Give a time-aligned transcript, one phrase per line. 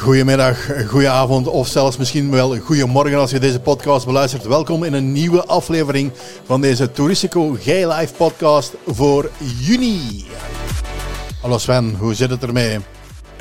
[0.00, 4.46] Goedemiddag, goedenavond of zelfs misschien wel goedemorgen als je deze podcast beluistert.
[4.46, 6.12] Welkom in een nieuwe aflevering
[6.44, 10.26] van deze Touristico Gay Live podcast voor juni.
[11.40, 12.78] Hallo Sven, hoe zit het ermee?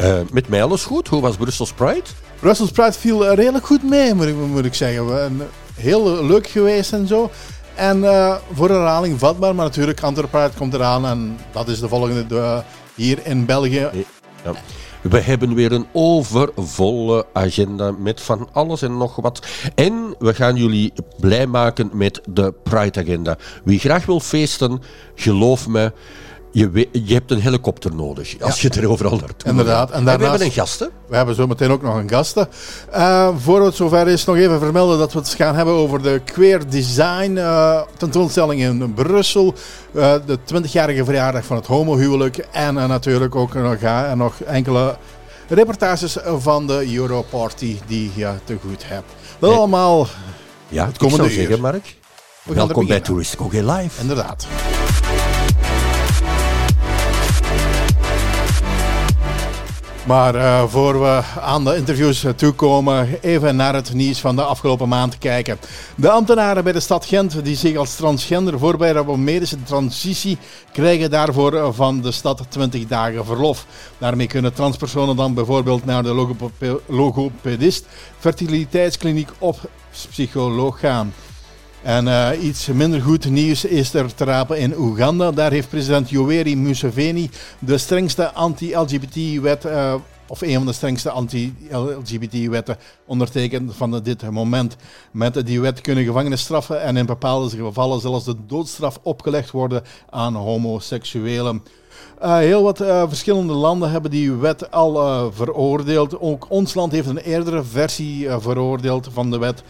[0.01, 1.07] Uh, met mij alles goed.
[1.07, 2.03] Hoe was Brussels Pride?
[2.39, 5.41] Brussels Pride viel redelijk goed mee, moet ik, moet ik zeggen.
[5.75, 7.31] Heel leuk geweest en zo.
[7.75, 11.87] En uh, voor herhaling vatbaar, maar natuurlijk Antwerp Pride komt eraan en dat is de
[11.87, 12.61] volgende de,
[12.95, 13.89] hier in België.
[14.43, 14.51] Ja.
[15.01, 19.47] We hebben weer een overvolle agenda met van alles en nog wat.
[19.75, 23.37] En we gaan jullie blij maken met de Pride Agenda.
[23.63, 24.81] Wie graag wil feesten,
[25.15, 25.91] geloof me,
[26.51, 29.91] je, je hebt een helikopter nodig als je er overal naartoe Inderdaad.
[29.91, 30.89] En, daarnaast, we hebben een gasten.
[31.07, 32.47] We hebben zo meteen ook nog een gasten.
[32.95, 36.21] Uh, voor het zover is, nog even vermelden dat we het gaan hebben over de
[36.25, 39.53] Queer Design uh, tentoonstelling in Brussel.
[39.91, 42.37] Uh, de 20-jarige verjaardag van het homohuwelijk.
[42.51, 43.77] En natuurlijk ook nog,
[44.15, 44.97] nog enkele
[45.47, 49.11] reportages van de Europarty die je te goed hebt.
[49.39, 50.07] Dat allemaal
[50.67, 51.95] ja, het komende ik zou zeggen, Mark.
[52.43, 54.01] Welkom bij Touristico Live.
[54.01, 54.47] Inderdaad.
[60.09, 64.89] Maar uh, voor we aan de interviews toekomen, even naar het nieuws van de afgelopen
[64.89, 65.59] maand kijken.
[65.95, 70.37] De ambtenaren bij de stad Gent die zich als transgender voorbereiden op medische transitie,
[70.71, 73.65] krijgen daarvoor van de stad 20 dagen verlof.
[73.97, 76.39] Daarmee kunnen transpersonen dan bijvoorbeeld naar de
[76.87, 77.85] logopedist,
[78.19, 79.65] fertiliteitskliniek of
[80.09, 81.13] psycholoog gaan.
[81.89, 85.31] En uh, iets minder goed nieuws is er te rapen in Oeganda.
[85.31, 89.93] Daar heeft president Yoweri Museveni de strengste anti-LGBT-wet, uh,
[90.27, 94.75] of een van de strengste anti-LGBT-wetten ondertekend van dit moment.
[95.11, 100.35] Met die wet kunnen gevangenisstraffen en in bepaalde gevallen zelfs de doodstraf opgelegd worden aan
[100.35, 101.63] homoseksuelen.
[102.23, 102.77] Uh, heel wat
[103.07, 106.19] verschillende landen hebben die wet al veroordeeld.
[106.19, 109.63] Ook ons land heeft een eerdere versie veroordeeld van de wet.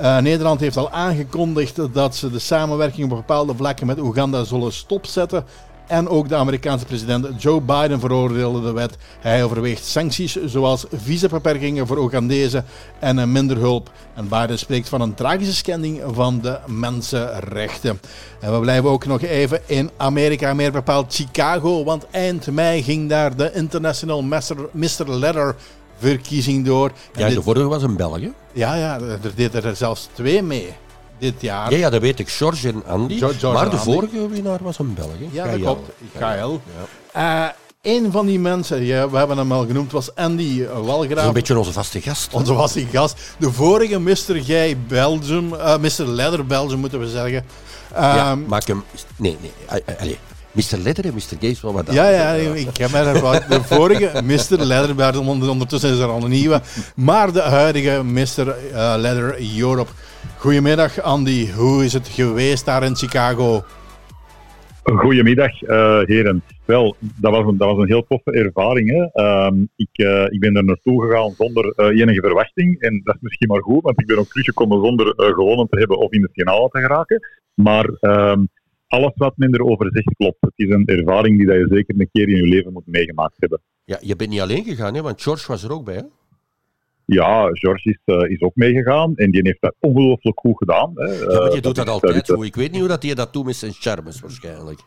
[0.00, 4.72] Uh, Nederland heeft al aangekondigd dat ze de samenwerking op bepaalde vlakken met Oeganda zullen
[4.72, 5.44] stopzetten.
[5.86, 8.96] En ook de Amerikaanse president Joe Biden veroordeelde de wet.
[9.20, 12.64] Hij overweegt sancties zoals visabeperkingen voor Oegandezen
[12.98, 13.90] en minder hulp.
[14.14, 18.00] En Biden spreekt van een tragische schending van de mensenrechten.
[18.40, 21.84] En we blijven ook nog even in Amerika, meer bepaald Chicago.
[21.84, 24.22] Want eind mei ging daar de International
[24.72, 25.08] Mr.
[25.08, 25.56] Letter
[26.00, 26.90] verkiezing door.
[27.14, 28.18] ja, de vorige was een Belg,
[28.52, 30.72] Ja, ja, er deden er zelfs twee mee
[31.20, 31.70] dit jaar.
[31.70, 33.20] Ja, ja dat weet ik, George en Andy.
[33.42, 35.10] maar de vorige winnaar was een Belg.
[35.30, 35.90] Ja, dat klopt.
[36.18, 36.60] Gael.
[37.14, 37.44] Ja.
[37.44, 37.52] Uh,
[37.82, 41.26] een van die mensen, ja, we hebben hem al genoemd, was Andy Walgraaf.
[41.26, 42.32] een beetje onze vaste gast.
[42.32, 43.20] Onze vaste gast.
[43.38, 44.44] De vorige Mr.
[44.44, 46.04] Gay Belgium, uh, Mr.
[46.04, 47.44] Leather Belgium moeten we zeggen.
[47.94, 48.84] ja, ehm, maak hem...
[49.16, 50.16] Nee, nee, allez.
[50.52, 50.78] Mr.
[50.82, 51.36] Leather en Mr.
[51.40, 54.64] Gaze wel wat Ja, ja, ik heb mij er De vorige Mr.
[54.64, 55.18] Leather,
[55.48, 56.60] ondertussen is er al een nieuwe.
[56.96, 58.54] Maar de huidige Mr.
[58.98, 59.90] Leather Europe.
[60.36, 63.64] Goedemiddag Andy, hoe is het geweest daar in Chicago?
[64.82, 66.42] Goedemiddag uh, heren.
[66.64, 68.90] Wel, dat was, een, dat was een heel toffe ervaring.
[68.90, 69.22] Hè.
[69.22, 72.80] Uh, ik, uh, ik ben er naartoe gegaan zonder uh, enige verwachting.
[72.80, 75.98] En dat is misschien maar goed, want ik ben ook teruggekomen zonder gewonnen te hebben
[75.98, 77.20] of in de finale te geraken.
[77.54, 78.44] Maar ehm,
[78.90, 80.36] alles wat men erover zegt klopt.
[80.40, 83.36] Het is een ervaring die dat je zeker een keer in je leven moet meegemaakt
[83.38, 83.60] hebben.
[83.84, 85.02] Ja, je bent niet alleen gegaan, hè?
[85.02, 85.94] want George was er ook bij.
[85.94, 86.02] Hè?
[87.04, 90.92] Ja, George is, uh, is ook meegegaan en die heeft dat ongelooflijk goed gedaan.
[90.94, 91.04] Hè.
[91.04, 92.44] Ja, maar je doet dat, altijd goed.
[92.44, 94.80] Ik weet niet hoe dat hij dat doet met zijn charmes waarschijnlijk.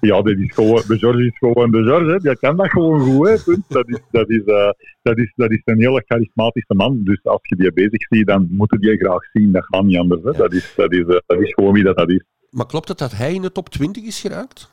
[0.00, 2.10] Ja, dat is gewoon, de George is gewoon de George.
[2.10, 2.18] Hè.
[2.18, 3.28] Die kan dat gewoon goed.
[3.28, 3.54] Hè.
[3.68, 4.70] Dat, is, dat, is, uh,
[5.02, 7.00] dat, is, dat is een hele charismatische man.
[7.04, 9.52] Dus als je die bezig ziet, dan moet je die graag zien.
[9.52, 10.22] Dat gaat niet anders.
[10.22, 10.32] Hè.
[10.32, 12.24] Dat, is, dat, is, dat is gewoon wie dat, dat is.
[12.56, 14.70] Maar klopt het dat hij in de top 20 is geraakt?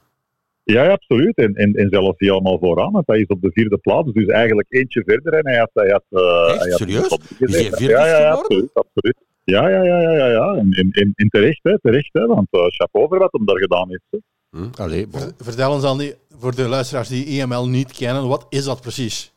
[0.63, 1.35] Ja, absoluut.
[1.35, 4.11] En, en, en zelfs helemaal vooraan, want hij is op de vierde plaats.
[4.11, 5.69] Dus eigenlijk eentje verder en hij had...
[5.73, 7.17] Hij had, uh, hij had Serieus?
[7.39, 9.17] Is hij vierde ja, ja, absoluut, absoluut.
[9.43, 10.27] Ja, ja, ja, ja, ja.
[10.27, 10.55] ja.
[10.55, 13.89] En, en, en terecht, hè, terecht hè, want uh, chapeau voor wat hem daar gedaan
[13.89, 14.03] heeft.
[14.09, 14.17] Hè.
[14.49, 15.07] Hm, allee,
[15.37, 19.32] Vertel ons dan, die, voor de luisteraars die IML niet kennen, wat is dat precies?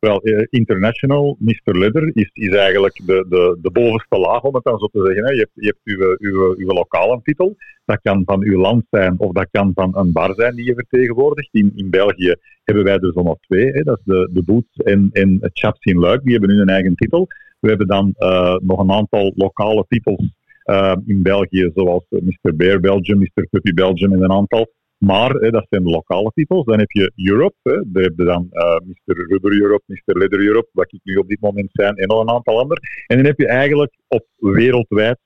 [0.00, 1.78] Wel, uh, International, Mr.
[1.78, 5.24] Leather, is, is eigenlijk de, de, de bovenste laag, om het dan zo te zeggen.
[5.24, 5.30] Hè.
[5.30, 9.18] Je hebt, je hebt uw, uw, uw lokale titel, dat kan van uw land zijn
[9.18, 11.48] of dat kan van een bar zijn die je vertegenwoordigt.
[11.52, 13.82] In, in België hebben wij er zo nog twee, hè.
[13.82, 16.94] dat is de, de Boots en, en het Chaps in Luik, die hebben een eigen
[16.94, 17.26] titel.
[17.58, 20.28] We hebben dan uh, nog een aantal lokale titels
[20.64, 22.56] uh, in België, zoals Mr.
[22.56, 23.46] Bear Belgium, Mr.
[23.50, 24.70] Puppy Belgium en een aantal.
[25.00, 26.64] Maar hè, dat zijn lokale titels.
[26.64, 29.26] Dan heb je Europe, hè, daar heb je dan uh, Mr.
[29.28, 30.18] Rubber Europe, Mr.
[30.18, 32.80] Leather Europe, wat ik nu op dit moment zijn, en nog een aantal andere.
[33.06, 35.18] En dan heb je eigenlijk op wereldwijd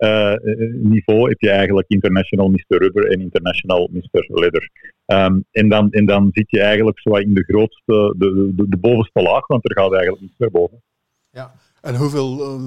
[0.00, 0.34] uh,
[0.72, 2.78] niveau heb je eigenlijk International Mr.
[2.78, 4.24] Rubber en International Mr.
[4.28, 4.70] Leather.
[5.06, 8.76] Um, en, dan, en dan zit je eigenlijk zo in de grootste, de, de, de
[8.76, 10.82] bovenste laag, want er gaat eigenlijk niets meer boven.
[11.30, 12.62] Ja, en hoeveel uh,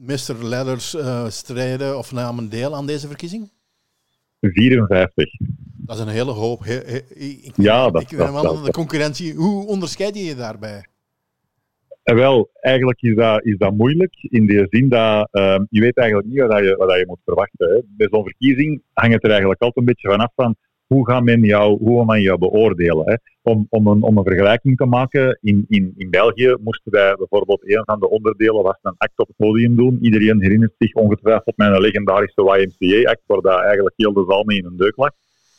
[0.00, 0.44] Mr.
[0.44, 3.50] Leathers uh, strijden of namen deel aan deze verkiezing?
[4.40, 5.30] 54.
[5.86, 6.64] Dat is een hele hoop.
[6.64, 7.00] He, he,
[7.42, 9.34] ik, ja, dat, ik ben wel aan de concurrentie.
[9.34, 10.84] Hoe onderscheid je je daarbij?
[12.02, 15.96] En wel, eigenlijk is dat, is dat moeilijk in de zin dat uh, je weet
[15.96, 17.68] eigenlijk niet wat je, wat je moet verwachten.
[17.68, 17.80] Hè.
[17.84, 21.42] Bij zo'n verkiezing hangt het er eigenlijk altijd een beetje vanaf van hoe gaat men
[21.42, 23.06] jou, hoe men jou beoordelen.
[23.06, 23.14] Hè.
[23.42, 27.70] Om, om, een, om een vergelijking te maken, in, in, in België moesten wij bijvoorbeeld
[27.70, 29.98] een van de onderdelen was een act op het podium doen.
[30.00, 34.64] Iedereen herinnert zich ongetwijfeld mijn legendarische YMCA-act, waar dat eigenlijk heel de zaal mee in
[34.64, 35.10] een deuk lag.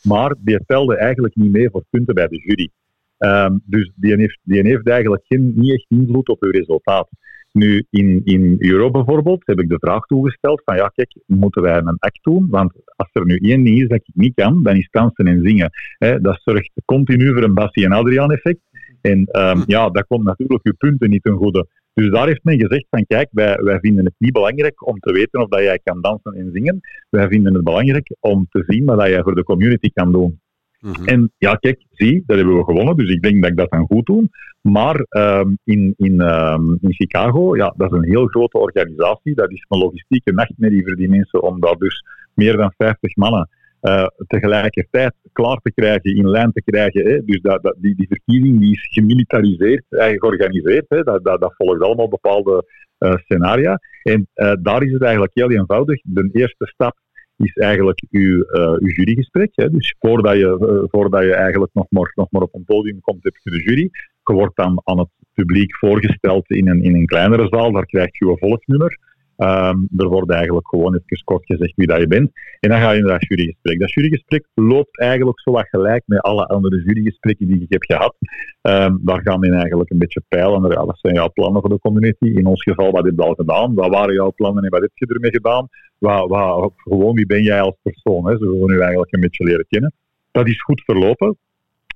[0.06, 2.70] Maar die telde eigenlijk niet mee voor punten bij de jury.
[3.18, 7.08] Um, dus die heeft, die heeft eigenlijk geen, niet echt invloed op uw resultaat.
[7.52, 11.76] Nu, in, in Europa bijvoorbeeld heb ik de vraag toegesteld van ja, kijk, moeten wij
[11.76, 12.46] een act doen?
[12.50, 15.40] Want als er nu één ding is dat ik niet kan, dan is dansen en
[15.42, 15.70] zingen.
[15.98, 18.60] He, dat zorgt continu voor een Bassie en Adriaan effect.
[19.00, 21.66] En um, ja, dat komt natuurlijk uw punten niet ten goede.
[21.96, 25.12] Dus daar heeft men gezegd van kijk, wij, wij vinden het niet belangrijk om te
[25.12, 26.80] weten of dat jij kan dansen en zingen.
[27.10, 30.40] Wij vinden het belangrijk om te zien wat jij voor de community kan doen.
[30.80, 31.04] Mhm.
[31.04, 33.86] En ja, kijk, zie, dat hebben we gewonnen, dus ik denk dat ik dat dan
[33.86, 34.28] goed doe.
[34.60, 39.34] Maar um, in, in, um, in Chicago, ja, dat is een heel grote organisatie.
[39.34, 42.04] Dat is een logistieke nachtmerrie voor die mensen om daar dus
[42.34, 43.48] meer dan 50 mannen
[43.82, 47.04] uh, tegelijkertijd klaar te krijgen, in lijn te krijgen.
[47.04, 47.24] Hè.
[47.24, 50.84] Dus dat, dat, die, die verkiezing die is gemilitariseerd, eigenlijk georganiseerd.
[50.88, 51.02] Hè.
[51.02, 52.64] Dat, dat, dat volgt allemaal bepaalde
[52.98, 53.80] uh, scenaria.
[54.02, 56.00] En uh, daar is het eigenlijk heel eenvoudig.
[56.04, 56.96] De eerste stap
[57.36, 58.44] is eigenlijk uw,
[58.78, 59.50] uw jurygesprek.
[59.52, 59.70] Hè.
[59.70, 63.36] Dus voordat je, voordat je eigenlijk nog maar, nog maar op een podium komt, heb
[63.42, 63.90] je de jury.
[64.24, 67.72] Je wordt dan aan het publiek voorgesteld in een, in een kleinere zaal.
[67.72, 68.98] Daar krijg je een volksnummer.
[69.38, 72.30] Um, er wordt eigenlijk gewoon even kort gezegd wie dat je bent.
[72.60, 73.78] En dan ga je naar dat jurygesprek.
[73.78, 78.14] Dat jurygesprek loopt eigenlijk zo wat gelijk met alle andere jurygesprekken die ik heb gehad.
[78.62, 80.70] Um, daar gaan we eigenlijk een beetje peilen.
[80.70, 82.24] Ja, wat zijn jouw plannen voor de community?
[82.24, 83.74] In ons geval, wat heb je al gedaan?
[83.74, 85.68] Wat waren jouw plannen en wat heb je ermee gedaan?
[85.98, 88.26] Wat, wat, gewoon, wie ben jij als persoon?
[88.26, 88.36] Hè?
[88.36, 89.92] Ze willen nu eigenlijk een beetje leren kennen.
[90.30, 91.36] Dat is goed verlopen.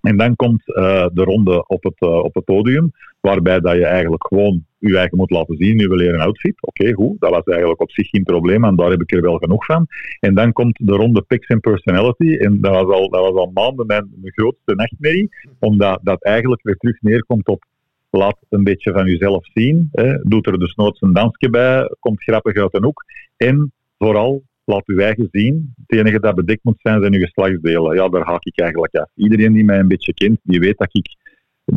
[0.00, 3.86] En dan komt uh, de ronde op het, uh, op het podium, waarbij dat je
[3.86, 6.54] eigenlijk gewoon je eigen moet laten zien, nu we leren outfit.
[6.60, 9.38] Oké, goed, dat was eigenlijk op zich geen probleem en daar heb ik er wel
[9.38, 9.86] genoeg van.
[10.20, 13.50] En dan komt de ronde Picks and Personality en dat was al, dat was al
[13.54, 17.64] maanden mijn, grootste nachtmerrie, omdat dat eigenlijk weer terug neerkomt op
[18.10, 20.18] laat een beetje van jezelf zien, hè.
[20.22, 23.04] doet er dus nooit een dansje bij, komt grappig uit een hoek
[23.36, 25.74] en vooral laat uw eigen zien.
[25.86, 27.94] Het enige dat bedekt moet zijn, zijn uw geslachtsdelen.
[27.94, 29.10] Ja, daar haak ik eigenlijk af.
[29.14, 31.16] Iedereen die mij een beetje kent, die weet dat ik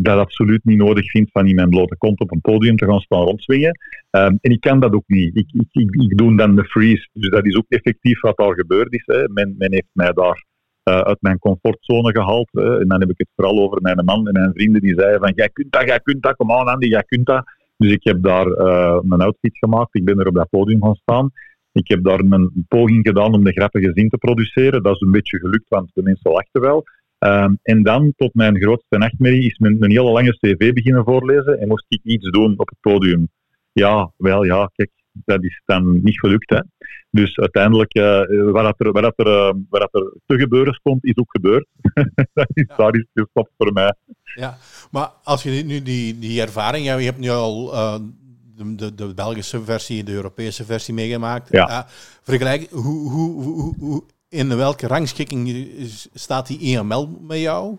[0.01, 2.99] dat absoluut niet nodig vind van in mijn blote kont op een podium te gaan
[2.99, 3.77] staan rondzwingen.
[4.11, 5.37] Um, en ik kan dat ook niet.
[5.37, 7.09] Ik, ik, ik, doe dan de freeze.
[7.13, 9.03] Dus dat is ook effectief wat daar gebeurd is.
[9.05, 9.27] Hè.
[9.27, 10.45] Men, men heeft mij daar
[10.89, 12.49] uh, uit mijn comfortzone gehaald.
[12.51, 12.79] Hè.
[12.79, 15.31] En dan heb ik het vooral over mijn man en mijn vrienden die zeiden van
[15.35, 17.43] jij kunt dat, jij kunt dat, kom aan Andy, jij kunt dat.
[17.77, 19.95] Dus ik heb daar uh, mijn outfit gemaakt.
[19.95, 21.31] Ik ben er op dat podium gaan staan.
[21.73, 24.83] Ik heb daar een poging gedaan om de grappige zin te produceren.
[24.83, 26.83] Dat is een beetje gelukt, want de mensen lachten wel.
[27.19, 31.59] Um, en dan, tot mijn grootste nachtmerrie, is men een hele lange cv beginnen voorlezen
[31.59, 33.29] en moest ik iets doen op het podium.
[33.71, 36.49] Ja, wel ja, kijk, dat is dan niet gelukt.
[36.49, 36.59] Hè.
[37.09, 41.31] Dus uiteindelijk, uh, wat, er, wat, er, uh, wat er te gebeuren stond, is ook
[41.31, 41.67] gebeurd.
[42.33, 42.75] dat is, ja.
[42.75, 43.93] Daar is gestopt voor mij.
[44.35, 44.57] Ja,
[44.91, 47.95] maar als je nu die, die ervaring, ja, je hebt nu al uh,
[48.55, 51.49] de, de, de, Belgische versie, de Europese versie meegemaakt.
[51.51, 51.69] Ja.
[51.69, 51.79] Uh,
[52.21, 55.67] vergelijk, hoe, hoe, hoe, hoe, in welke rangschikking
[56.13, 57.77] staat die EML met jou?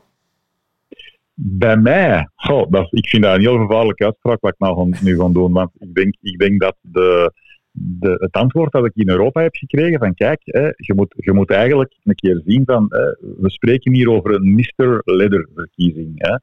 [1.35, 5.17] Bij mij, oh, dat, ik vind dat een heel gevaarlijke uitspraak wat ik nou nu
[5.17, 5.53] ga doen.
[5.53, 7.33] Want ik denk, ik denk dat de,
[7.71, 11.33] de, het antwoord dat ik in Europa heb gekregen van kijk, hè, je, moet, je
[11.33, 13.05] moet eigenlijk een keer zien van hè,
[13.41, 15.01] we spreken hier over een Mr.
[15.05, 16.13] Leather verkiezing.
[16.15, 16.37] Hè.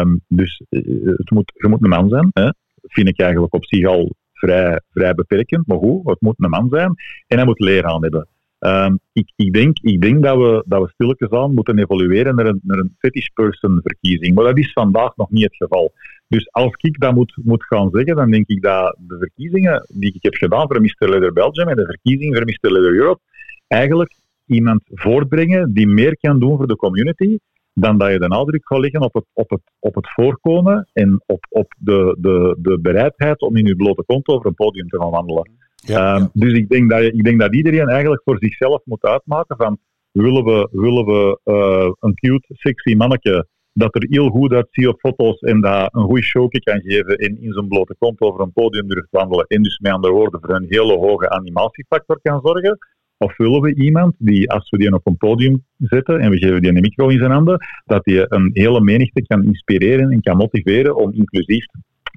[0.00, 2.30] Um, dus eh, het moet, je moet een man zijn.
[2.32, 2.50] Hè
[2.82, 5.66] vind ik eigenlijk op zich al vrij, vrij beperkend.
[5.66, 6.94] Maar goed, het moet een man zijn
[7.26, 8.28] en hij moet leren aan hebben.
[8.58, 12.46] Um, ik, ik, denk, ik denk dat we, dat we stilletjes aan moeten evolueren naar
[12.46, 14.34] een, naar een fetish person verkiezing.
[14.34, 15.92] Maar dat is vandaag nog niet het geval.
[16.28, 20.14] Dus als ik dat moet, moet gaan zeggen, dan denk ik dat de verkiezingen die
[20.14, 21.08] ik heb gedaan voor Mr.
[21.08, 22.72] Leather Belgium en de verkiezing voor Mr.
[22.72, 23.20] Leather Europe
[23.68, 24.14] eigenlijk
[24.46, 27.38] iemand voortbrengen die meer kan doen voor de community
[27.74, 31.22] dan dat je de nadruk gaat leggen op het, op het, op het voorkomen en
[31.26, 34.98] op, op de, de, de bereidheid om in je blote kont over een podium te
[34.98, 35.50] gaan wandelen.
[35.74, 39.56] Ja, um, Dus ik denk, dat ik denk dat iedereen eigenlijk voor zichzelf moet uitmaken
[39.56, 39.78] van
[40.10, 45.00] willen we, willen we uh, een cute, sexy manneke dat er heel goed uitziet op
[45.00, 48.52] foto's en dat een goede show kan geven en in zijn blote kont over een
[48.52, 52.78] podium durft wandelen en dus met andere woorden voor een hele hoge animatiefactor kan zorgen?
[53.16, 56.60] Of willen we iemand die, als we die op een podium zetten en we geven
[56.62, 60.36] die een micro in zijn handen, dat die een hele menigte kan inspireren en kan
[60.36, 61.66] motiveren om inclusief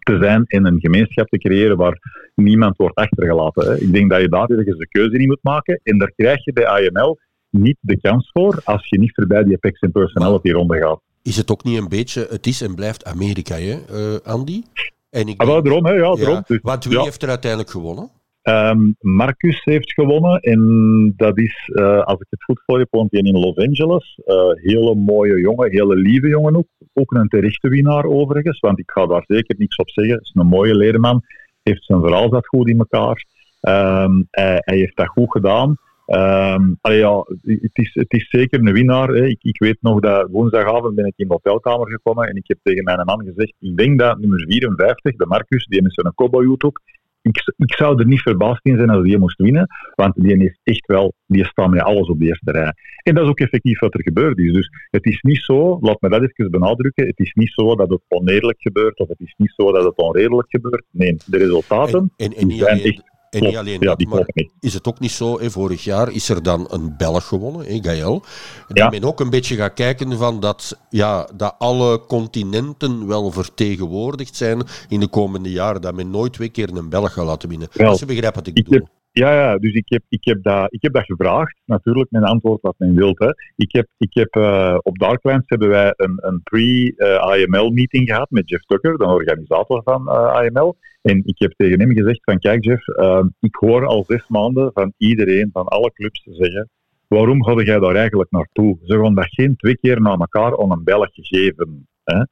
[0.03, 1.99] te zijn en een gemeenschap te creëren waar
[2.35, 3.67] niemand wordt achtergelaten.
[3.67, 3.77] Hè.
[3.77, 6.53] Ik denk dat je daar ergens de keuze in moet maken en daar krijg je
[6.53, 10.77] bij AML niet de kans voor als je niet voorbij die Apex en Personality ronde
[10.77, 11.01] gaat.
[11.21, 14.63] Is het ook niet een beetje, het is en blijft Amerika, hè, uh, Andy?
[15.09, 16.43] En ik ah, wel, daarom, hè, ja, daarom.
[16.47, 18.09] Dus, want wie heeft er uiteindelijk gewonnen?
[18.47, 23.11] Um, Marcus heeft gewonnen en dat is, uh, als ik het goed voor heb, woont
[23.11, 24.19] hij in Los Angeles.
[24.25, 26.67] Uh, hele mooie jongen, hele lieve jongen ook.
[26.93, 30.19] Ook een terechte winnaar overigens, want ik ga daar zeker niks op zeggen.
[30.19, 31.21] Is een mooie leerman,
[31.63, 33.25] heeft zijn verhaal zat goed in elkaar.
[33.61, 35.77] Um, hij, heeft dat goed gedaan.
[36.07, 39.07] Um, ja, het, is, het is zeker een winnaar.
[39.07, 39.25] Hè.
[39.25, 42.57] Ik, ik, weet nog dat woensdagavond ben ik in de hotelkamer gekomen en ik heb
[42.63, 46.55] tegen mijn man gezegd, ik denk dat nummer 54, de Marcus, die met zijn cowboy
[46.57, 46.81] op,
[47.25, 50.59] ik, ik zou er niet verbaasd in zijn als die moest winnen, want die is
[50.63, 52.73] echt wel, die staat met alles op de eerste rij.
[53.03, 54.53] En dat is ook effectief wat er gebeurd is.
[54.53, 57.89] Dus het is niet zo, laat me dat even benadrukken, het is niet zo dat
[57.89, 60.85] het oneerlijk gebeurt of het is niet zo dat het onredelijk gebeurt.
[60.91, 64.87] Nee, de resultaten en, en, en zijn echt en niet alleen dat, maar is het
[64.87, 68.23] ook niet zo, hè, vorig jaar is er dan een Belg gewonnen, hè, Gaël.
[68.67, 68.89] Dat ja.
[68.89, 74.63] men ook een beetje gaat kijken van dat, ja, dat alle continenten wel vertegenwoordigd zijn
[74.89, 75.81] in de komende jaren.
[75.81, 77.67] Dat men nooit twee keer een Belg gaat laten winnen.
[77.71, 78.87] Wel, Als je begrijpt wat ik, ik bedoel.
[79.17, 81.61] Ja, ja, dus ik heb, ik, heb dat, ik heb dat gevraagd.
[81.65, 83.19] Natuurlijk, mijn antwoord wat men wilt.
[83.19, 83.29] Hè.
[83.55, 88.63] Ik heb, ik heb, uh, op Darklands hebben wij een, een pre-IML-meeting gehad met Jeff
[88.63, 90.77] Tucker, de organisator van eh, IML.
[91.01, 94.71] En ik heb tegen hem gezegd van, kijk Jeff, uh, ik hoor al zes maanden
[94.73, 96.69] van iedereen, van alle clubs te zeggen,
[97.07, 98.77] waarom ga jij daar eigenlijk naartoe?
[98.83, 101.87] Ze gaan dat geen twee keer na elkaar aan een Belg geven.
[102.05, 102.23] Hè.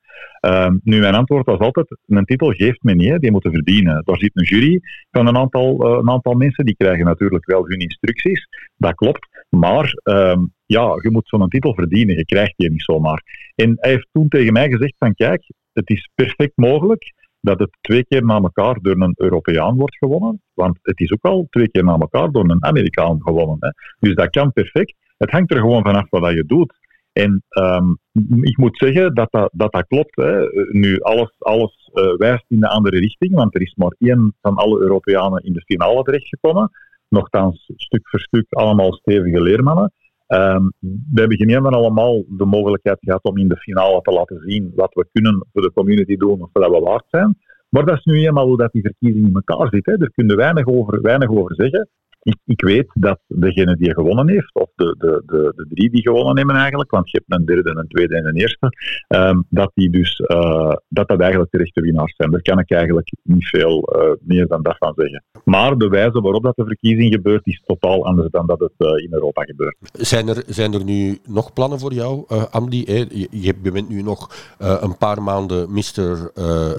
[0.65, 4.01] Um, nu, mijn antwoord was altijd, een titel geeft men niet, die moeten verdienen.
[4.05, 4.79] Daar zit een jury
[5.11, 9.45] van een aantal, uh, een aantal mensen, die krijgen natuurlijk wel hun instructies, dat klopt,
[9.49, 13.51] maar um, ja, je moet zo'n titel verdienen, je krijgt die niet zomaar.
[13.55, 17.77] En hij heeft toen tegen mij gezegd van, kijk, het is perfect mogelijk dat het
[17.81, 21.69] twee keer na elkaar door een Europeaan wordt gewonnen, want het is ook al twee
[21.69, 23.57] keer na elkaar door een Amerikaan gewonnen.
[23.59, 23.69] Hè.
[23.99, 24.95] Dus dat kan perfect.
[25.17, 26.73] Het hangt er gewoon vanaf wat je doet.
[27.13, 27.97] En um,
[28.41, 30.15] ik moet zeggen dat dat, dat, klopt.
[30.15, 30.47] Hè.
[30.71, 34.55] Nu, alles, alles uh, wijst in de andere richting, want er is maar één van
[34.55, 36.69] alle Europeanen in de finale terechtgekomen.
[37.09, 39.93] Nochtans, stuk voor stuk allemaal stevige leermannen.
[40.27, 44.39] Um, we hebben geen van allemaal de mogelijkheid gehad om in de finale te laten
[44.39, 47.37] zien wat we kunnen voor de community doen of dat we waard zijn.
[47.69, 49.85] Maar dat is nu eenmaal hoe die verkiezing in elkaar zit.
[49.85, 49.97] Hè.
[49.97, 51.89] Daar kunnen we weinig over, weinig over zeggen
[52.23, 56.01] ik, ik, weet dat degene die gewonnen heeft, of de, de, de, de, drie die
[56.01, 58.69] gewonnen hebben eigenlijk, want je hebt een derde, een tweede en een eerste,
[59.07, 62.31] um, dat die dus uh, dat dat eigenlijk de rechte winnaars zijn.
[62.31, 65.23] Daar kan ik eigenlijk niet veel uh, meer dan dat van zeggen.
[65.43, 69.03] Maar de wijze waarop dat de verkiezing gebeurt, is totaal anders dan dat het uh,
[69.03, 69.77] in Europa gebeurt.
[69.91, 72.83] Zijn er, zijn er nu nog plannen voor jou, Andy?
[72.85, 76.31] Je, je bent nu nog een paar maanden Mr.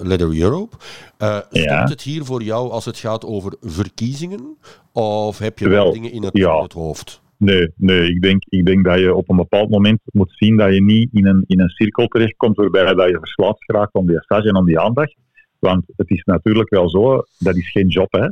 [0.03, 0.75] Leather Europe.
[1.19, 1.83] Uh, ja.
[1.83, 4.57] het hier voor jou als het gaat over verkiezingen?
[4.95, 7.21] Of heb je wel dingen in het, in het, hoofd?
[7.37, 10.73] Nee, nee ik, denk, ik denk dat je op een bepaald moment moet zien dat
[10.73, 14.21] je niet in een, in een cirkel terechtkomt waarbij dat je verslaafd geraakt om die
[14.21, 15.15] stage en om die aandacht.
[15.59, 18.11] Want het is natuurlijk wel zo, dat is geen job.
[18.11, 18.27] Hè.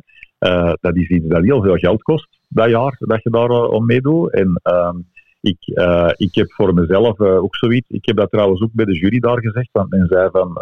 [0.50, 3.70] Uh, dat is iets dat heel veel geld kost, dat jaar dat je daar uh,
[3.70, 4.34] om meedoet.
[4.34, 4.94] En uh,
[5.42, 7.90] ik, uh, ik heb voor mezelf ook zoiets.
[7.90, 9.70] Ik heb dat trouwens ook bij de jury daar gezegd.
[9.72, 10.58] Want men zei van,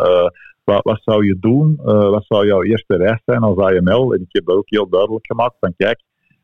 [0.63, 1.79] wat, zou je doen?
[1.85, 4.13] Uh, wat zou jouw eerste reis zijn als AML?
[4.13, 6.01] En ik heb dat ook heel duidelijk gemaakt van kijk,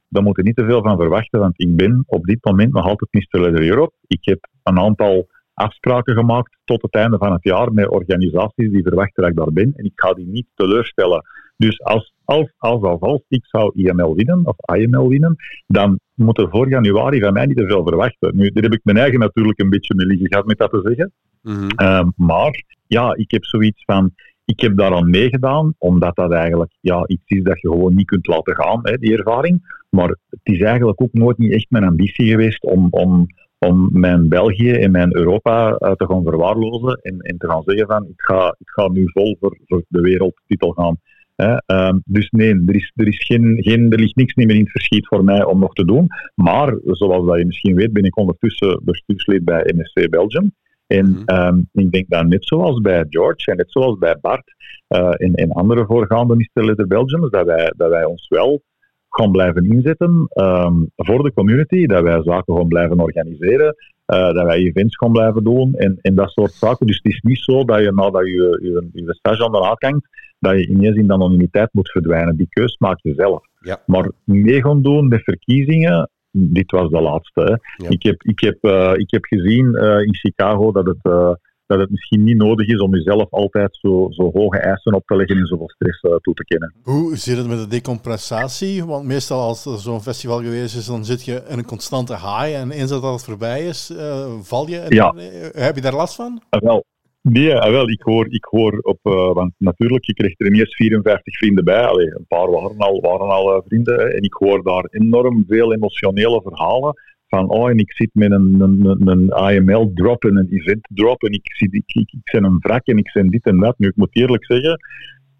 [0.10, 2.86] daar moet je niet te veel van verwachten, want ik ben op dit moment nog
[2.86, 3.42] altijd Mr.
[3.42, 3.96] Leather Europe.
[4.08, 8.84] Ik heb een aantal afspraken gemaakt tot het einde van het jaar met organisaties die
[8.84, 9.74] verwachten dat ik daar ben.
[9.76, 11.24] En ik ga die niet teleurstellen.
[11.58, 15.36] Dus als, als, als, als, als ik zou IML winnen, of IML winnen,
[15.68, 18.36] dan moet er voor januari van mij niet te veel verwachten.
[18.36, 20.82] Nu, daar heb ik mijn eigen natuurlijk een beetje mee liggen gehad met dat te
[20.84, 21.14] zeggen.
[21.42, 21.68] Mm
[22.16, 24.12] maar ja, ik heb zoiets van,
[24.46, 28.28] ik heb daaraan meegedaan, omdat dat eigenlijk ja, iets is dat je gewoon niet kunt
[28.28, 29.76] laten gaan, hè, die ervaring.
[29.90, 33.28] Maar het is eigenlijk ook nooit niet echt mijn ambitie geweest om, om,
[33.58, 37.88] om mijn België en mijn Europa uh, te gaan verwaarlozen en, en te gaan zeggen
[37.88, 40.98] van, ik ga, ik ga nu vol voor, voor de wereldtitel gaan.
[41.36, 41.56] Hè.
[41.88, 44.72] Um, dus nee, er, is, er, is geen, geen, er ligt niks meer in het
[44.72, 46.08] verschiet voor mij om nog te doen.
[46.36, 50.52] Maar, zoals dat je misschien weet, ben ik ondertussen bestuurslid bij MSC Belgium.
[50.88, 51.68] En mm -hmm.
[51.74, 54.56] ik denk dat net zoals bij George en net zoals bij Bart
[54.90, 56.88] uh, en, en andere voorgaande Mr.
[56.88, 58.62] Belgium, dat wij, dat wij ons wel
[59.10, 63.76] gaan blijven inzetten um, voor de community, dat wij zaken gaan blijven organiseren,
[64.06, 66.88] dat wij events gaan blijven doen en, en dat soort zaken.
[66.88, 69.82] Dus het is niet zo dat je nadat je je, je stage aan de haak
[69.82, 70.08] hangt,
[70.40, 72.38] dat je ineens in de anonimiteit moet verdwijnen.
[72.38, 73.46] Die keus maak je zelf.
[73.60, 73.82] Ja.
[73.86, 77.42] Maar mee gaan doen met verkiezingen, dit was de laatste.
[77.42, 77.86] Hè.
[77.86, 77.90] Ja.
[77.90, 81.32] Ik, heb, ik, heb, eh, ik heb gezien eh, in Chicago dat het, eh,
[81.66, 85.16] dat het misschien niet nodig is om jezelf altijd zo, zo hoge eisen op te
[85.16, 86.74] leggen en zoveel stress toe te kennen.
[86.84, 88.86] Hoe zit het met de decompressatie?
[88.86, 92.56] Want meestal als er zo'n festival geweest is, dan zit je in een constante high.
[92.56, 93.94] En eens dat dat voorbij is,
[94.42, 94.80] val je.
[94.80, 95.14] En, Ja.
[95.52, 96.42] heb je daar last van?
[96.50, 96.86] Wel.
[97.30, 100.76] Nee, ah, wel, ik hoor, ik hoor op, eh, want natuurlijk, je kreeg er ineens
[100.76, 101.86] 54 vrienden bij.
[101.86, 104.14] Allee, een paar waren al, waren al eh, vrienden.
[104.16, 106.94] En ik hoor daar enorm veel emotionele verhalen.
[107.28, 111.24] Van, oh, en ik zit met een, een, een, AML-drop en een event-drop.
[111.24, 113.78] En ik, zie, ik, ik, ik ben een wrak en ik ben dit en dat.
[113.78, 114.80] Nu, ik moet eerlijk zeggen,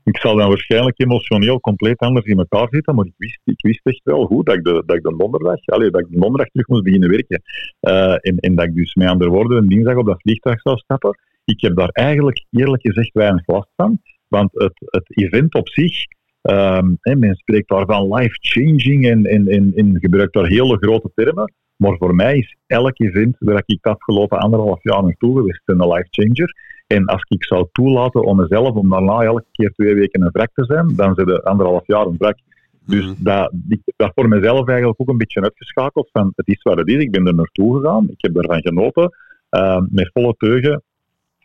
[0.04, 2.96] ik zal dan waarschijnlijk emotioneel compleet anders in elkaar zitten.
[2.96, 5.60] Maar ik wist, ik wist echt wel goed dat ik de, dat ik de donderdag,
[5.60, 7.42] dat ik de donderdag terug moest beginnen werken.
[7.80, 10.78] Eh, en, en dat ik dus met andere woorden een dinsdag op dat vliegtuig zou
[10.78, 11.18] stappen.
[11.48, 14.02] Ik heb daar eigenlijk eerlijk gezegd weinig last van.
[14.28, 16.06] Want het, het event op zich,
[16.42, 21.12] ehm, hè, men spreekt daar van life-changing en, en, en, en gebruikt daar hele grote
[21.16, 21.54] termen.
[21.76, 25.88] Maar voor mij is elk event waar ik de afgelopen anderhalf jaar naartoe geweest een
[25.88, 26.56] life-changer.
[26.88, 30.50] En als ik zou toelaten om mezelf om daarna elke keer twee weken een wrak
[30.54, 32.38] te zijn, dan zit de anderhalf jaar een wrak.
[32.86, 33.24] Dus Mhm.
[33.24, 36.78] dat, ik heb dat voor mezelf eigenlijk ook een beetje uitgeschakeld van het is wat
[36.78, 37.04] het is.
[37.04, 39.12] Ik ben er naartoe gegaan, ik heb ervan genoten,
[39.50, 40.84] eh, met volle teugen,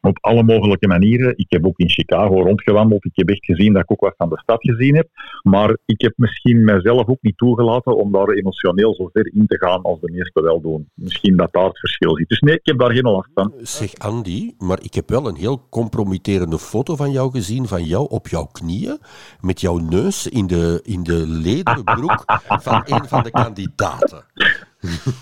[0.02, 1.32] op alle mogelijke manieren.
[1.36, 4.28] Ik heb ook in Chicago rondgewandeld, ik heb echt gezien dat ik ook wat van
[4.28, 5.08] de stad gezien heb.
[5.42, 9.58] Maar ik heb misschien mezelf ook niet toegelaten om daar emotioneel zo ver in te
[9.58, 10.88] gaan als de meesten wel doen.
[10.94, 12.28] Misschien dat daar het verschil zit.
[12.28, 13.52] Dus nee, ik heb daar geen last van.
[13.60, 18.08] Zeg Andy, maar ik heb wel een heel compromitterende foto van jou gezien, van jou
[18.08, 18.98] op jouw knieën,
[19.40, 24.24] met jouw neus in de, in de lederen broek van een van de kandidaten.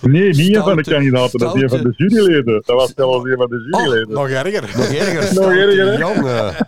[0.02, 2.62] Nee, niet een van de kandidaten, dat is een van de juryleden.
[2.66, 4.14] Dat was zelfs een van de Oh, juryleden.
[4.14, 4.62] nog erger.
[4.76, 6.54] Nog erger, Nog erger, jongen.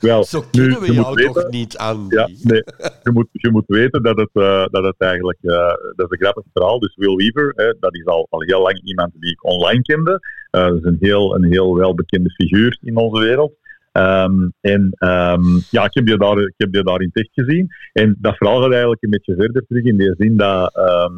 [0.00, 2.14] Wel, Zo nu, kennen we je jou weten- toch niet, Andy?
[2.14, 2.64] Ja, nee.
[3.02, 5.56] Je moet, je moet weten dat het, eh, dat het eigenlijk, eh,
[5.96, 6.78] dat is een grappig verhaal.
[6.78, 10.18] Dus Will Weaver, hè, dat is al, al heel lang iemand die ik online kende.
[10.50, 13.52] Eh, dat is een heel, een heel welbekende figuur in onze wereld.
[13.92, 17.46] Ehm, en ehm, ja, ik heb, die daar, ik heb die daar in het echt
[17.46, 17.68] gezien.
[17.92, 21.12] En dat verhaal gaat eigenlijk een beetje verder terug in de zin dat ehm,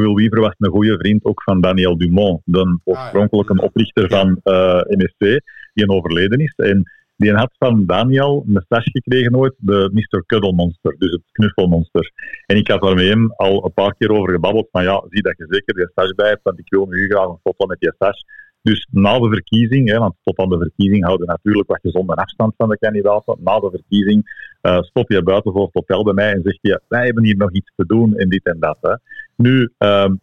[0.00, 4.80] Will Weaver was een goede vriend ook van Daniel Dumont, de oorspronkelijke oprichter van eh,
[4.80, 5.40] MSC,
[5.74, 6.52] die overleden is.
[6.56, 6.82] En
[7.16, 10.26] die had van Daniel een stage gekregen ooit, de Mr.
[10.26, 12.12] Cuddle Monster, dus het knuffelmonster.
[12.46, 15.22] En ik had daar met hem al een paar keer over gebabbeld, van ja, zie
[15.22, 17.80] dat je zeker die stage bij hebt, want ik wil nu graag een foto met
[17.80, 18.24] die stage.
[18.62, 22.14] Dus na de verkiezing, hè, want tot aan de verkiezing houden we natuurlijk wat gezonde
[22.14, 23.36] afstand van de kandidaten.
[23.40, 24.22] Na de verkiezing
[24.60, 27.36] eh stop je buiten voor het hotel bij mij en zegt je, wij hebben hier
[27.36, 28.78] nog iets te doen en dit en dat.
[28.80, 28.94] Hè.
[29.36, 29.72] Nu,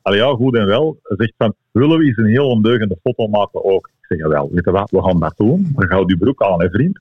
[0.02, 3.64] allee, ja, goed en wel, zegt van, willen we eens een heel ondeugende foto maken
[3.64, 3.88] ook?
[3.88, 5.72] Ik zeg, wel, weet je wat, we gaan dat doen.
[5.76, 7.00] Dan hou je broek aan, hè, vriend.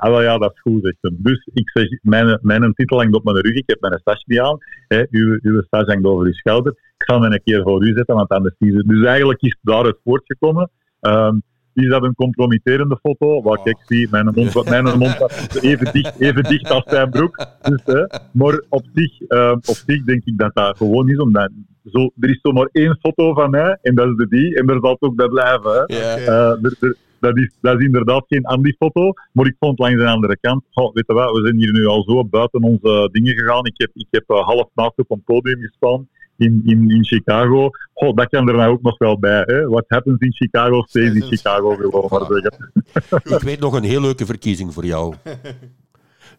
[0.00, 1.16] Wel, ja, dat is goed, zegt hem.
[1.18, 4.40] Dus ik zeg, mijn, mijn titel hangt op mijn rug, ik heb mijn stage niet
[4.40, 4.58] aan.
[4.88, 6.72] Hè, uw, uw stage hangt over uw schouder.
[6.72, 8.88] Ik ga hem een keer voor u zetten, want anders is het...
[8.88, 10.70] Dus eigenlijk is het daaruit voortgekomen.
[11.00, 11.36] Ehm,
[11.84, 13.42] is dat een compromitterende foto?
[13.42, 17.46] Wat ik zie, mijn mond, mijn mond was even dicht, even dicht als zijn broek.
[17.62, 21.50] Dus, hè, maar op zich, eh, op zich denk ik dat dat gewoon is, omdat
[21.92, 24.78] zo, er is zomaar één foto van mij, en dat is de die, en daar
[24.80, 25.72] zal het ook bij blijven.
[25.72, 25.84] Hè.
[25.84, 30.06] Eh, er- er- dat, is, dat is inderdaad geen Andy-foto, maar ik vond langs de
[30.08, 33.34] andere kant, oh, weet je wat, we zijn hier nu al zo buiten onze dingen
[33.38, 33.66] gegaan.
[33.66, 36.08] Ik heb, ik heb eh, half naakt op een podium gestaan
[36.38, 37.70] in, in, in Chicago.
[37.94, 39.42] Goh, dat kan er nou ook nog wel bij.
[39.46, 39.66] Hè.
[39.68, 42.72] What happens in Chicago stays in Chicago, wil ik maar zeggen.
[43.36, 45.14] Ik weet nog een heel leuke verkiezing voor jou.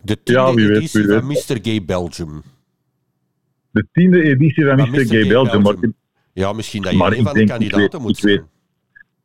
[0.01, 1.57] De tiende Ja, wie weet, editie wie van Mr.
[1.61, 2.41] Gay Belgium.
[3.71, 5.05] De tiende editie van Van Mr.
[5.05, 5.61] Gay Belgium.
[5.61, 5.75] Maar,
[6.33, 8.47] Ja, misschien dat je Maar een ik van de kandidaten weet- moet ik weet- zijn.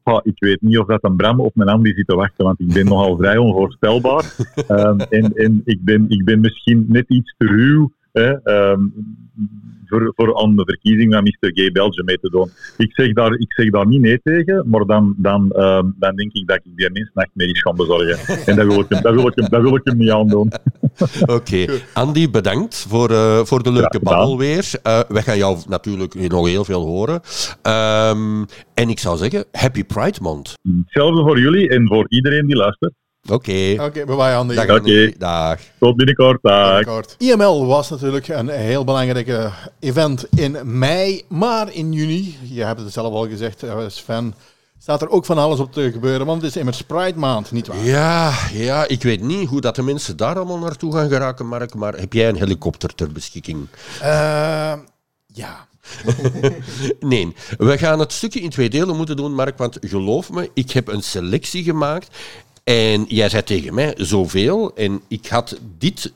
[0.03, 2.61] ah, ik weet niet of dat een Bram of een Andy zit te wachten, want
[2.61, 4.35] ik ben nogal vrij onvoorspelbaar.
[4.69, 8.81] Ehm, en en ik, ben, ik ben misschien net iets te ruw hè, ehm,
[9.87, 11.51] voor, voor aan de verkiezing van Mr.
[11.55, 12.51] Gay Belgium mee te doen.
[12.77, 16.33] Ik zeg daar, ik zeg daar niet nee tegen, maar dan, dan, ehm, dan denk
[16.33, 18.47] ik dat ik die mens nachtmerries ga bezorgen.
[18.47, 20.53] En dat wil ik hem, dat wil ik hem, dat wil ik hem niet aandoen.
[21.37, 24.15] Oké, Andy, bedankt voor, eh, voor de leuke gedaan.
[24.15, 24.71] babbel weer.
[24.83, 27.21] Eh, wij gaan jou natuurlijk nog heel veel horen.
[27.63, 30.53] Ehm, en ik zou zeggen, Happy Pride Month.
[30.85, 32.93] Hetzelfde voor jullie en voor iedereen die luistert.
[33.31, 34.55] Oké, Oké, bye-bye Andy.
[34.55, 34.69] dag.
[34.69, 35.15] Andy.
[35.19, 35.61] Dag.
[35.79, 36.43] Tot binnenkort.
[36.43, 36.69] Dag.
[36.69, 37.15] Binnenkort.
[37.19, 42.93] IML was natuurlijk een heel belangrijk event in mei, maar in juni, je hebt het
[42.93, 44.35] zelf al gezegd, eh, Sven,
[44.79, 47.85] staat er ook van alles op te gebeuren, want het is immers Pride maand, nietwaar?
[47.85, 51.75] Ja, ja, ik weet niet hoe dat de mensen daar allemaal naartoe gaan geraken, Mark,
[51.75, 53.67] maar heb jij een helikopter ter beschikking?
[54.01, 54.73] Eh,
[55.27, 55.67] ja.
[57.01, 60.71] nee, we gaan het stukje in twee delen moeten doen, Mark, want geloof me, ik
[60.71, 62.17] heb een selectie gemaakt
[62.65, 66.13] en jij zei tegen mij zoveel en ik had dit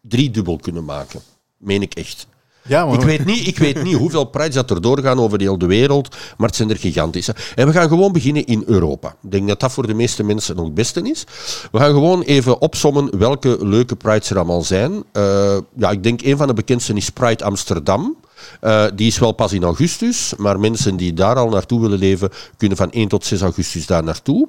[0.00, 1.20] driedubbel kunnen maken.
[1.56, 2.26] Meen ik echt.
[2.62, 2.94] Ja, maar...
[2.94, 6.16] ik, weet niet, ik weet niet hoeveel prijzen dat er doorgaan over heel de wereld,
[6.36, 7.34] maar het zijn er gigantische.
[7.54, 9.16] En we gaan gewoon beginnen in Europa.
[9.22, 11.24] Ik denk dat dat voor de meeste mensen nog het beste is.
[11.72, 14.92] We gaan gewoon even opsommen welke leuke prides er allemaal zijn.
[15.12, 18.16] Uh, ja, ik denk een van de bekendste is Pride Amsterdam.
[18.62, 22.30] Uh, die is wel pas in augustus, maar mensen die daar al naartoe willen leven,
[22.56, 24.48] kunnen van 1 tot 6 augustus daar naartoe.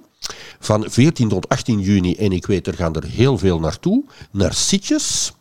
[0.59, 4.53] Van 14 tot 18 juni, en ik weet, er gaan er heel veel naartoe, naar
[4.53, 5.33] Sitjes.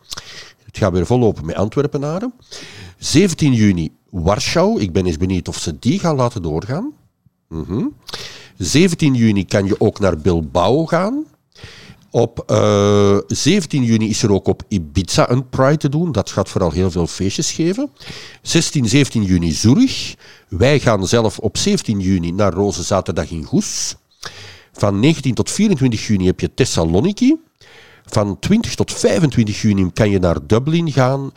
[0.65, 2.33] Het gaat weer vollopen met Antwerpenaren.
[2.99, 4.81] 17 juni Warschau.
[4.81, 6.93] Ik ben eens benieuwd of ze die gaan laten doorgaan.
[8.57, 9.21] 17 mhm.
[9.21, 11.25] juni kan je ook naar Bilbao gaan.
[12.11, 12.45] Op
[13.27, 16.13] 17 eh, juni is er ook op Ibiza een Pride te doen.
[16.13, 17.91] Dat gaat vooral heel veel feestjes geven.
[18.43, 20.15] 16, 17 juni Zurich.
[20.49, 23.97] Wij gaan zelf op 17 juni naar Roze Zaterdag in Goes.
[24.73, 27.37] Van 19 tot 24 juni heb je Thessaloniki.
[28.05, 31.33] Van 20 tot 25 juni kan je naar Dublin gaan.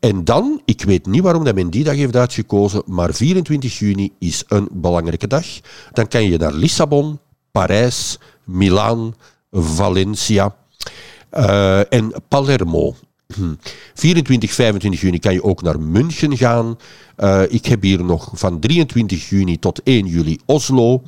[0.00, 4.12] En dan, ik weet niet waarom dat men die dag heeft uitgekozen, maar 24 juni
[4.18, 5.46] is een belangrijke dag.
[5.92, 7.18] Dan kan je naar Lissabon,
[7.52, 9.14] Parijs, Milaan,
[9.50, 10.56] Valencia
[11.32, 12.94] uh, en Palermo.
[13.94, 14.54] 24, hm.
[14.54, 16.76] 25 juni kan je ook naar München gaan.
[17.16, 21.02] Uh, ik heb hier nog van 23 juni tot 1 juli Oslo.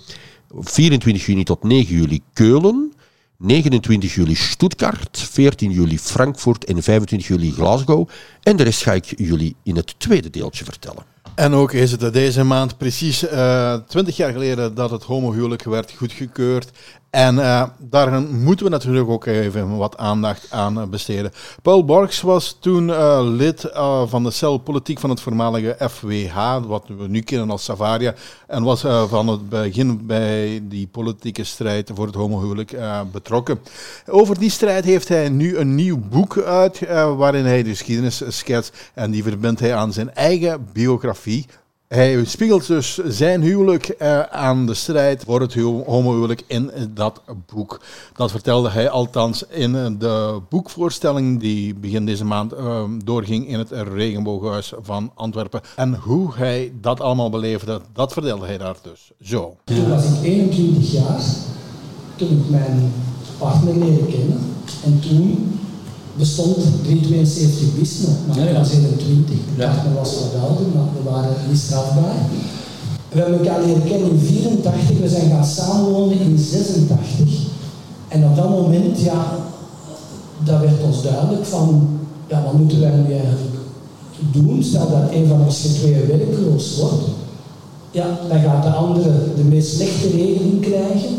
[0.54, 2.92] 24 juni tot 9 juli Keulen.
[3.36, 8.08] 29 juli Stuttgart, 14 juli Frankfurt en 25 juli Glasgow.
[8.42, 11.04] En de rest ga ik jullie in het tweede deeltje vertellen.
[11.34, 15.62] En ook is het deze maand precies uh, eh, 20 jaar geleden dat het homohuwelijk
[15.62, 16.70] werd goedgekeurd.
[17.10, 21.32] En uh, daar moeten we natuurlijk ook even wat aandacht aan besteden.
[21.62, 26.58] Paul Borgs was toen uh, lid uh, van de cel politiek van het voormalige FWH,
[26.66, 28.14] wat we nu kennen als Savaria.
[28.46, 32.76] En was van het begin bij die politieke strijd voor het homohuwelijk
[33.12, 33.60] betrokken.
[34.06, 36.80] Over die strijd heeft hij nu een nieuw boek uit,
[37.16, 38.90] waarin hij de geschiedenis schetst.
[38.94, 41.46] En die verbindt hij aan zijn eigen biografie.
[41.94, 47.20] Hij spiegelt dus zijn huwelijk uh, aan de strijd voor het homohuwelijk in dat
[47.54, 47.80] boek.
[48.16, 53.70] Dat vertelde hij althans in de boekvoorstelling die begin deze maand uh, doorging in het
[53.70, 55.60] Regenbooghuis van Antwerpen.
[55.76, 59.56] En hoe hij dat allemaal beleefde, dat vertelde hij daar dus zo.
[59.64, 61.20] Toen was ik 21 jaar,
[62.16, 62.92] toen ik mijn
[63.38, 64.38] partner leerde kennen.
[64.84, 65.59] En toen
[66.20, 69.34] bestond 372 bis nog, maar ik was 21.
[69.34, 72.18] Ik dacht, dat was wat ouder, maar we waren niet strafbaar.
[73.08, 77.48] We hebben elkaar leren kennen in 84, we zijn gaan samenwonen in 86.
[78.08, 79.36] En op dat moment, ja,
[80.44, 81.88] dat werd ons duidelijk van,
[82.26, 83.56] ja, wat moeten wij nu eigenlijk
[84.32, 84.62] doen?
[84.62, 87.04] Stel dat een van ons tweeën werkloos wordt,
[87.90, 91.14] ja, dan gaat de andere de meest slechte regeling krijgen.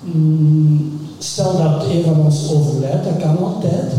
[0.00, 0.93] Mm,
[1.24, 3.92] Stel dat een van ons overlijdt, dat kan altijd.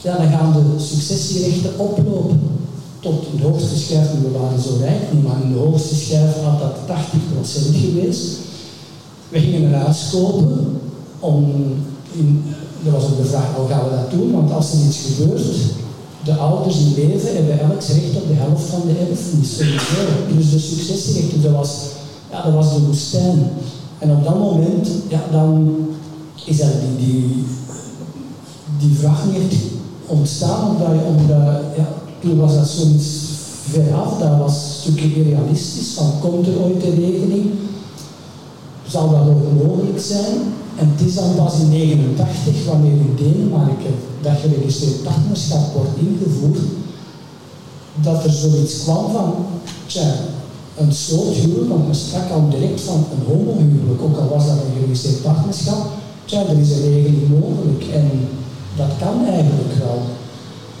[0.00, 2.40] Ja, dan gaan de successierechten oplopen
[3.00, 4.08] tot de hoogste schijf.
[4.10, 8.38] We waren zo rijk maar in de hoogste schijf had dat 80% geweest.
[9.28, 10.80] We gingen huis kopen
[11.20, 11.54] om...
[12.12, 12.44] In,
[12.84, 14.32] er was ook de vraag, hoe gaan we dat doen?
[14.32, 15.44] Want als er iets gebeurt,
[16.24, 19.56] de ouders die leven hebben elk recht op de helft van de erfenis.
[20.36, 21.70] Dus de successierechten, dat was,
[22.30, 23.50] ja, dat was de woestijn.
[23.98, 25.76] En op dat moment, ja, dan
[26.46, 27.44] is dat die, die,
[28.78, 29.54] die vraag niet
[30.06, 31.88] ontstaan, omdat, omdat ja,
[32.20, 33.08] toen was dat zoiets
[33.70, 37.50] veraf, dat was een stukje irrealistisch, van komt er ooit een regeling,
[38.86, 40.34] zal dat nog mogelijk zijn?
[40.78, 46.58] En het is dan pas in 1989, wanneer in Denemarken dat geregistreerd partnerschap wordt ingevoerd,
[48.02, 49.34] dat er zoiets kwam van,
[49.86, 50.14] tja,
[50.76, 54.56] een soort huwelijk, want men sprak al direct van een homohuwelijk, ook al was dat
[54.56, 55.86] een geregistreerd partnerschap,
[56.26, 58.10] ja, er is een regeling mogelijk en
[58.76, 60.00] dat kan eigenlijk wel.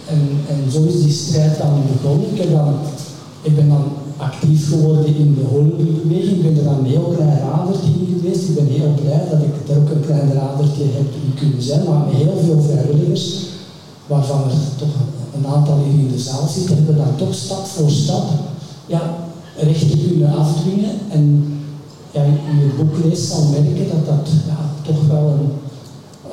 [0.06, 2.26] En, en zo is die strijd dan begonnen.
[2.34, 2.74] Ik, dan,
[3.42, 3.84] ik ben dan
[4.16, 6.36] actief geworden in de holbeweging.
[6.36, 8.48] Ik ben er dan een heel klein radertje in geweest.
[8.48, 11.84] Ik ben heel blij dat ik er ook een klein radertje heb in kunnen zijn,
[11.84, 13.46] maar met heel veel vrijwilligers,
[14.06, 14.94] waarvan er toch
[15.36, 18.26] een aantal hier in de zaal zitten, hebben dan toch stap voor stap
[18.86, 19.16] ja,
[19.56, 20.94] rechten kunnen afdwingen.
[21.08, 21.54] En
[22.10, 24.28] ja, in je boek leest, zal merken dat dat
[24.86, 25.52] toch wel een,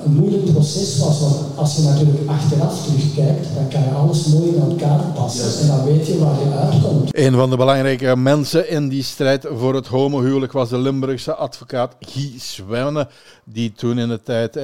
[0.05, 1.19] een moeilijk proces was.
[1.19, 5.61] Want als je natuurlijk achteraf terugkijkt, dan kan je alle alles mooi in elkaar passen.
[5.61, 7.17] En dan weet je waar je uitkomt.
[7.17, 11.95] Een van de belangrijke mensen in die strijd voor het homohuwelijk was de Limburgse advocaat
[11.99, 13.07] Guy Zwenne,
[13.43, 14.63] die toen in de tijd uh,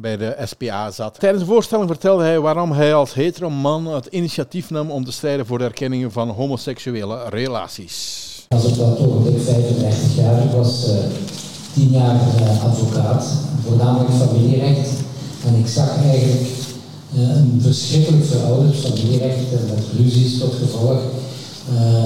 [0.00, 1.18] bij de SPA zat.
[1.18, 5.12] Tijdens de voorstelling vertelde hij waarom hij als hetero man het initiatief nam om te
[5.12, 8.32] strijden voor de erkenning van homoseksuele relaties.
[8.48, 10.94] Als ik dat ogenblik 35 jaar, was uh,
[11.74, 12.20] 10 jaar
[12.64, 13.24] advocaat,
[13.66, 14.88] voornamelijk familierecht.
[15.46, 16.46] En ik zag eigenlijk
[17.14, 20.98] uh, een verschrikkelijk verouderd familierecht met ruzies tot gevolg.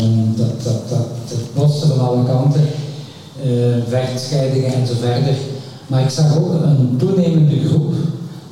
[0.01, 2.67] Um, dat, dat, dat, dat botste van alle kanten,
[3.45, 5.35] uh, vechtscheidingen en zo verder.
[5.87, 7.95] Maar ik zag ook een toenemende groep,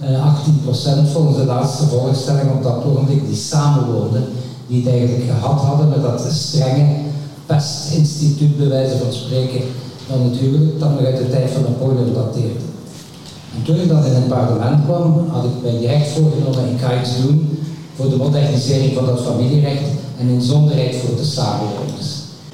[0.02, 0.36] uh,
[1.08, 4.24] 18% volgens de laatste voorstelling op dat ogenblik, die samenwoonden,
[4.66, 6.86] die het eigenlijk gehad hadden met dat strenge
[7.46, 9.60] pestinstituut, bij wijze van spreken,
[10.08, 12.62] van het huwelijk, dat nog uit de tijd van Napoleon dateert.
[13.56, 17.00] En toen ik dan in het parlement kwam, had ik mij direct voorgenomen, ik ga
[17.00, 17.58] iets doen
[17.96, 19.88] voor de modernisering van dat familierecht
[20.18, 22.08] en in zonderheid voor de samenlevers.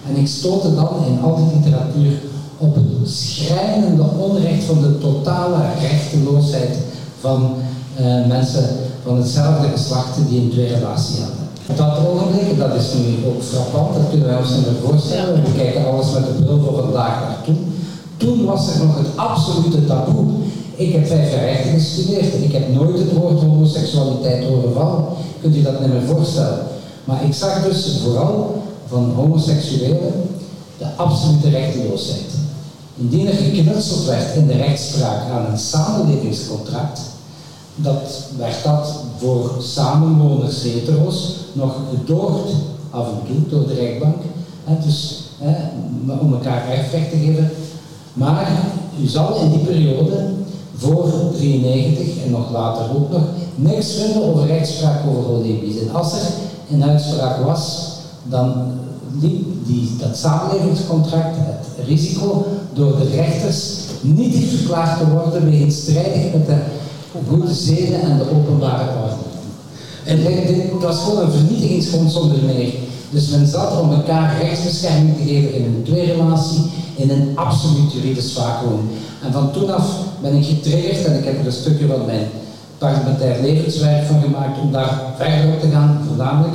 [0.08, 2.12] En ik stootte dan in al die literatuur
[2.58, 6.76] op het schrijnende onrecht van de totale rechteloosheid
[7.20, 7.54] van
[8.00, 8.64] uh, mensen
[9.04, 11.41] van hetzelfde geslacht die een twee relatie hadden.
[11.68, 15.42] Op dat ogenblik, dat is nu ook frappant, dat kunnen wij ons niet meer voorstellen,
[15.42, 17.54] we kijken alles met de bril van vandaag naartoe.
[18.16, 20.26] Toen was er nog het absolute taboe.
[20.74, 25.04] Ik heb vijf jaar rechten gestudeerd, ik heb nooit het woord homoseksualiteit horen vallen.
[25.40, 26.58] Kunt u dat niet meer voorstellen?
[27.04, 30.12] Maar ik zag dus vooral van homoseksuelen
[30.78, 32.30] de absolute rechteloosheid.
[32.96, 37.00] Indien er geknutseld werd in de rechtspraak aan een samenlevingscontract,
[37.76, 42.52] dat werd dat voor samenwoners hetero's nog gedoogd
[42.90, 44.16] af en toe door de rechtbank.
[44.84, 45.22] Dus
[46.20, 47.50] om elkaar recht te geven.
[48.12, 48.50] Maar
[49.02, 50.30] u zal in die periode
[50.76, 53.22] voor 93 en nog later ook nog
[53.54, 55.80] niks vinden over rechtspraak over Holebies.
[55.80, 56.26] En als er
[56.70, 57.90] een uitspraak was,
[58.22, 58.52] dan
[59.20, 66.32] liep die, dat samenlevingscontract het risico door de rechters niet verklaard te worden wegens strijdig
[66.32, 66.56] met de
[67.28, 69.14] goede zeden en de openbare orde.
[70.04, 72.72] En dit was gewoon een vernietigingsgrond zonder meer.
[73.10, 76.62] Dus men zat om elkaar rechtsbescherming te geven in een tweerelatie,
[76.96, 78.90] in een absoluut juridisch vacuüm.
[79.22, 82.26] En van toen af ben ik getriggerd en ik heb er een stukje van mijn
[82.78, 86.54] parlementair levenswerk van gemaakt om daar verder op te gaan, voornamelijk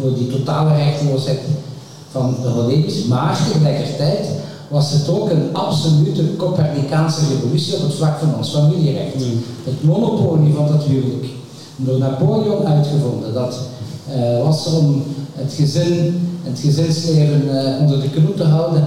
[0.00, 1.38] voor die totale rechteloosheid
[2.10, 3.04] van de Hollanders.
[3.04, 4.26] Maar tegelijkertijd
[4.68, 9.14] was het ook een absolute Copernicaanse revolutie op het vlak van ons familierecht.
[9.14, 9.42] Mm.
[9.64, 11.26] Het monopolie van dat huwelijk,
[11.76, 13.34] door Napoleon uitgevonden.
[13.34, 13.58] Dat
[14.16, 15.02] uh, was om
[15.34, 18.86] het gezin, het gezinsleven uh, onder de knoe te houden,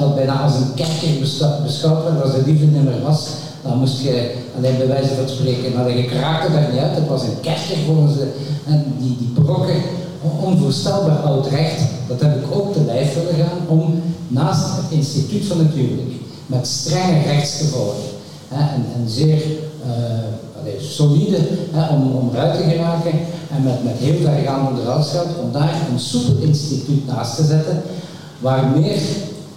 [0.00, 1.18] dat bijna als een kerker
[1.62, 2.22] beschouwd werd.
[2.22, 3.26] Als de liefde niet meer was,
[3.62, 6.96] dan moest je alleen bij wijze van spreken, maar je kraakte daar niet uit.
[6.96, 8.32] Het was een kerker volgens de,
[8.66, 9.76] en die, die brokken
[10.44, 15.44] onvoorstelbaar oud recht, dat heb ik ook te lijf willen gaan om naast het instituut
[15.44, 16.12] van het huwelijk,
[16.46, 18.02] met strenge rechtsgevolgen
[18.48, 19.42] en, en, zeer
[19.86, 21.38] uh, solide
[21.70, 23.12] hè, om, om eruit te geraken
[23.50, 27.82] en met, met heel vergaand onderhoudsgeld, om daar een soepel instituut naast te zetten,
[28.38, 28.98] waar meer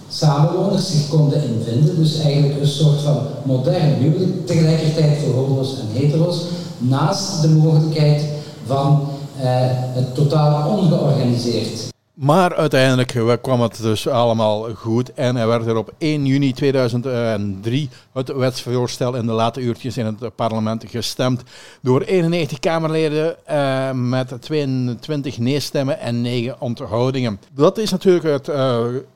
[0.08, 1.96] samenwoners zich konden invinden.
[1.96, 6.40] Dus eigenlijk een soort van modern huwelijk, tegelijkertijd voor homo's en hetero's,
[6.78, 8.22] naast de mogelijkheid
[8.66, 9.00] van
[9.38, 11.94] het totaal ongeorganiseerd.
[12.16, 17.88] Maar uiteindelijk kwam het dus allemaal goed en er werd er op 1 juni 2003
[18.12, 21.42] het wetsvoorstel in de late uurtjes in het parlement gestemd
[21.82, 27.40] door 91 Kamerleden eh, met 22 nee-stemmen en 9 onthoudingen.
[27.52, 28.50] Dat is natuurlijk het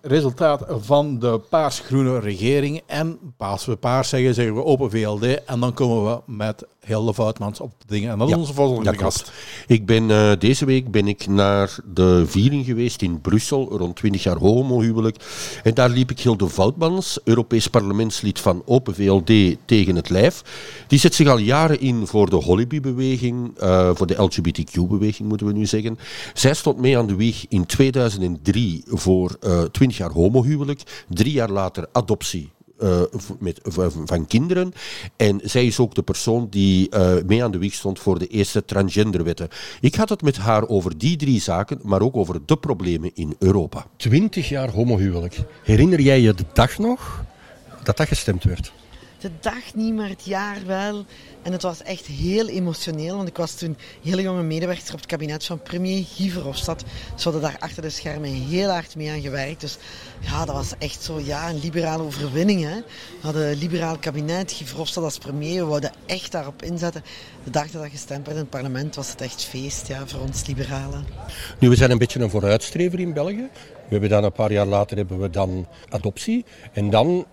[0.01, 5.61] resultaat van de paars-groene regering en als we paars zeggen, zeggen we open VLD en
[5.61, 8.11] dan komen we met Hilde Voutmans op dingen.
[8.11, 9.33] En dat is onze volgende gast.
[9.67, 14.23] Ik ben, uh, deze week ben ik naar de viering geweest in Brussel, rond 20
[14.23, 15.17] jaar homohuwelijk.
[15.63, 20.43] En daar liep ik Hilde Voutmans, Europees parlementslid van Open VLD, tegen het lijf.
[20.87, 25.53] Die zet zich al jaren in voor de Hollyby-beweging, uh, voor de LGBTQ-beweging moeten we
[25.53, 25.99] nu zeggen.
[26.35, 31.05] Zij stond mee aan de wieg in 2003 voor uh, 20 jaar homohuwelijk.
[31.09, 32.51] Drie jaar later adoptie
[32.83, 33.01] uh,
[33.39, 33.61] met,
[34.05, 34.73] van kinderen.
[35.17, 38.27] En zij is ook de persoon die uh, mee aan de wieg stond voor de
[38.27, 39.49] eerste transgenderwetten.
[39.81, 43.35] Ik had het met haar over die drie zaken, maar ook over de problemen in
[43.39, 43.87] Europa.
[43.97, 45.37] Twintig jaar homohuwelijk.
[45.63, 47.25] Herinner jij je de dag nog
[47.85, 48.73] dat dat gestemd werd?
[49.21, 51.05] De dag niet, maar het jaar wel.
[51.43, 55.07] En het was echt heel emotioneel, want ik was toen hele jonge medewerker op het
[55.07, 56.85] kabinet van premier Guy Verhofstadt.
[57.17, 59.61] Ze hadden daar achter de schermen heel hard mee aan gewerkt.
[59.61, 59.79] Dus
[60.21, 62.63] ja, dat was echt zo, ja, een liberale overwinning.
[62.63, 62.75] Hè.
[62.77, 65.65] We hadden een liberaal kabinet, Guy Verhofstadt als premier.
[65.65, 67.03] We wilden echt daarop inzetten.
[67.45, 70.21] De dag dat dat gestemd werd in het parlement was het echt feest ja, voor
[70.21, 71.05] ons liberalen.
[71.59, 73.49] Nu, we zijn een beetje een vooruitstrever in België.
[73.91, 76.45] We hebben dan een paar jaar later hebben we dan adoptie.
[76.73, 77.27] En dan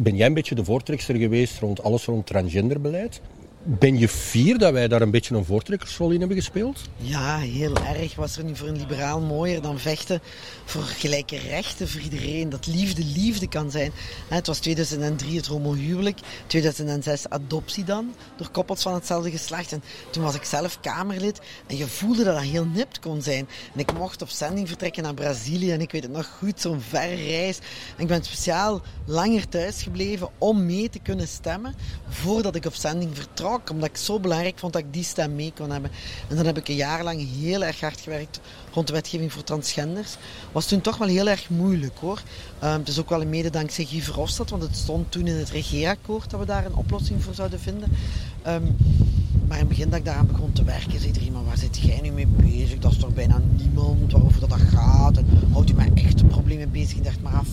[0.00, 3.20] ben jij een beetje de voortrekster geweest rond alles rond transgenderbeleid.
[3.62, 6.80] Ben je fier dat wij daar een beetje een voortrekkersrol in hebben gespeeld?
[6.96, 8.14] Ja, heel erg.
[8.14, 10.20] Was er niet voor een liberaal mooier dan vechten
[10.64, 12.48] voor gelijke rechten voor iedereen?
[12.48, 13.92] Dat liefde liefde kan zijn.
[14.28, 19.72] Het was 2003 het homohuwelijk, 2006 adoptie dan, door koppels van hetzelfde geslacht.
[19.72, 23.48] En toen was ik zelf Kamerlid en je voelde dat dat heel nipt kon zijn.
[23.74, 26.80] En ik mocht op zending vertrekken naar Brazilië en ik weet het nog goed, zo'n
[26.80, 27.58] verre reis.
[27.96, 31.74] En ik ben speciaal langer thuis gebleven om mee te kunnen stemmen
[32.08, 35.52] voordat ik op zending vertrok omdat ik zo belangrijk vond dat ik die stem mee
[35.56, 35.90] kon hebben.
[36.28, 38.40] En dan heb ik een jaar lang heel erg hard gewerkt
[38.72, 40.16] rond de wetgeving voor transgenders.
[40.52, 42.22] Was toen toch wel heel erg moeilijk hoor.
[42.64, 45.36] Um, het is ook wel een mede dankzij Guy Verhofstadt, want het stond toen in
[45.36, 47.92] het regeerakkoord dat we daar een oplossing voor zouden vinden.
[48.46, 48.76] Um,
[49.48, 51.78] maar in het begin dat ik daaraan begon te werken, zei er iemand, waar zit
[51.78, 52.78] jij nu mee bezig?
[52.78, 55.16] Dat is toch bijna niemand waarover dat, dat gaat?
[55.16, 56.96] En houdt u met echte problemen bezig?
[56.96, 57.48] Ik dacht, maar af,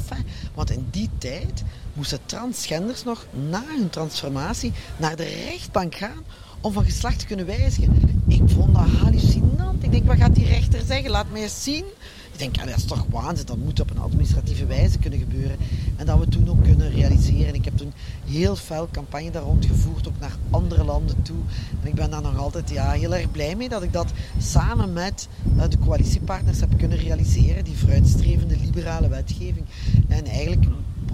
[0.53, 6.23] want in die tijd moesten transgenders nog na hun transformatie naar de rechtbank gaan
[6.61, 8.21] om van geslacht te kunnen wijzigen.
[8.27, 9.83] Ik vond dat hallucinant.
[9.83, 11.11] Ik denk, wat gaat die rechter zeggen?
[11.11, 11.85] Laat mij eens zien.
[12.35, 13.45] Ik denk, ja, dat is toch waanzin.
[13.45, 15.57] Dat moet op een administratieve wijze kunnen gebeuren.
[15.95, 17.53] En dat we toen ook kunnen realiseren.
[17.53, 17.93] Ik heb toen
[18.25, 21.37] heel veel campagne daar rond gevoerd, ook naar andere landen toe.
[21.81, 24.93] En ik ben daar nog altijd ja, heel erg blij mee dat ik dat samen
[24.93, 27.63] met uh, de coalitiepartners heb kunnen realiseren.
[27.63, 29.65] Die vooruitstrevende liberale wetgeving.
[30.07, 30.65] En eigenlijk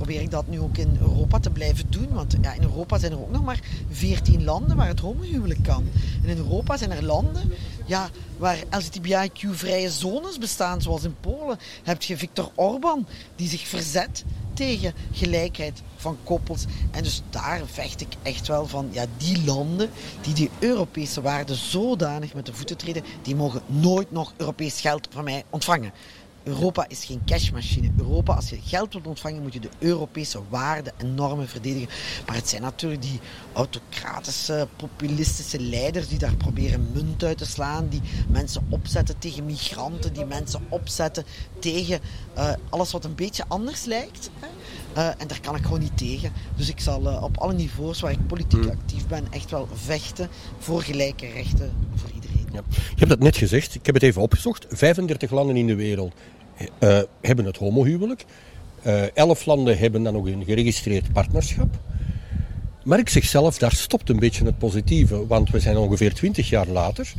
[0.01, 2.07] probeer ik dat nu ook in Europa te blijven doen.
[2.13, 3.59] Want ja, in Europa zijn er ook nog maar
[3.89, 5.89] 14 landen waar het homohuwelijk kan.
[6.23, 7.51] En in Europa zijn er landen
[7.85, 11.57] ja, waar LGBTIQ-vrije zones bestaan, zoals in Polen.
[11.83, 16.65] Heb je Viktor Orban, die zich verzet tegen gelijkheid van koppels.
[16.91, 19.89] En dus daar vecht ik echt wel van, ja, die landen
[20.21, 25.07] die die Europese waarden zodanig met de voeten treden, die mogen nooit nog Europees geld
[25.11, 25.91] van mij ontvangen.
[26.43, 27.91] Europa is geen cashmachine.
[27.97, 31.89] Europa, als je geld wilt ontvangen, moet je de Europese waarden en normen verdedigen.
[32.25, 33.19] Maar het zijn natuurlijk die
[33.53, 40.13] autocratische, populistische leiders die daar proberen munt uit te slaan, die mensen opzetten tegen migranten,
[40.13, 41.25] die mensen opzetten
[41.59, 41.99] tegen
[42.37, 44.29] uh, alles wat een beetje anders lijkt.
[44.39, 44.47] Hè?
[44.97, 46.31] Uh, en daar kan ik gewoon niet tegen.
[46.55, 48.69] Dus ik zal uh, op alle niveaus waar ik politiek hmm.
[48.69, 52.20] actief ben, echt wel vechten voor gelijke rechten voor iedereen.
[52.53, 52.61] Ja.
[52.69, 54.65] Je hebt het net gezegd, ik heb het even opgezocht.
[54.69, 56.13] 35 landen in de wereld
[56.79, 58.25] uh, hebben het homohuwelijk.
[58.87, 61.79] Uh, elf landen hebben dan nog een geregistreerd partnerschap.
[62.83, 66.49] Maar ik zeg zelf, daar stopt een beetje het positieve, want we zijn ongeveer 20
[66.49, 67.13] jaar later.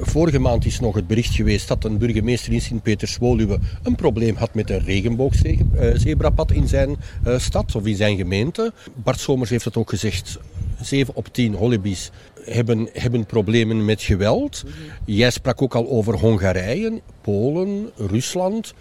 [0.00, 4.54] Vorige maand is nog het bericht geweest dat een burgemeester in Sint-Peterswoluwe een probleem had
[4.54, 6.96] met een regenboogzebrapad in zijn
[7.36, 8.72] stad of in zijn gemeente.
[8.94, 10.38] Bart Somers heeft het ook gezegd.
[10.80, 12.10] 7 op 10 holibies
[12.50, 14.64] hebben, hebben problemen met geweld.
[15.04, 18.74] Jij sprak ook al over Hongarije, Polen, Rusland,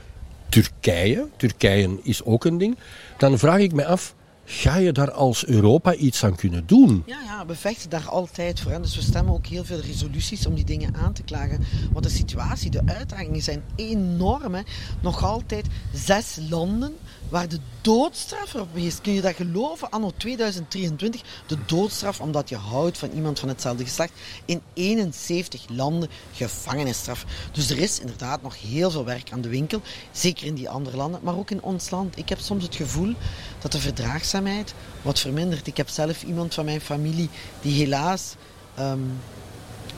[0.49, 1.27] Turkije.
[1.37, 2.77] Turkije is ook een ding.
[3.17, 4.15] Dan vraag ik me af,
[4.47, 7.03] Ga je daar als Europa iets aan kunnen doen?
[7.05, 8.81] Ja, ja, we vechten daar altijd voor.
[8.81, 11.65] Dus we stemmen ook heel veel resoluties om die dingen aan te klagen.
[11.91, 14.55] Want de situatie, de uitdagingen zijn enorm.
[15.01, 16.93] Nog altijd zes landen
[17.29, 19.01] waar de doodstraf erop is.
[19.01, 19.89] Kun je dat geloven?
[19.89, 24.11] Anno 2023, de doodstraf omdat je houdt van iemand van hetzelfde geslacht.
[24.45, 27.25] In 71 landen gevangenisstraf.
[27.51, 29.81] Dus er is inderdaad nog heel veel werk aan de winkel.
[30.11, 32.17] Zeker in die andere landen, maar ook in ons land.
[32.17, 33.13] Ik heb soms het gevoel
[33.59, 35.67] dat de verdraagzaamheid wat vermindert.
[35.67, 37.29] Ik heb zelf iemand van mijn familie
[37.61, 38.35] die helaas...
[38.79, 39.17] Um,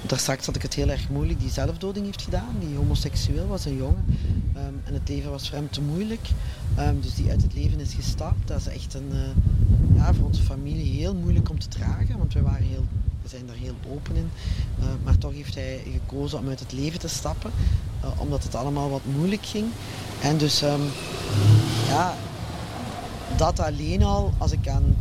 [0.09, 3.65] daar straks had ik het heel erg moeilijk, die zelfdoding heeft gedaan, die homoseksueel was,
[3.65, 4.05] een jongen.
[4.55, 6.29] Um, en het leven was voor hem te moeilijk.
[6.79, 8.47] Um, dus die uit het leven is gestapt.
[8.47, 12.33] Dat is echt een, uh, ja, voor onze familie heel moeilijk om te dragen, want
[12.33, 12.85] we, waren heel,
[13.21, 14.29] we zijn daar heel open in.
[14.79, 17.51] Uh, maar toch heeft hij gekozen om uit het leven te stappen,
[18.03, 19.65] uh, omdat het allemaal wat moeilijk ging.
[20.21, 20.63] En dus,
[21.87, 22.13] ja,
[23.37, 24.95] dat alleen al, als ik aan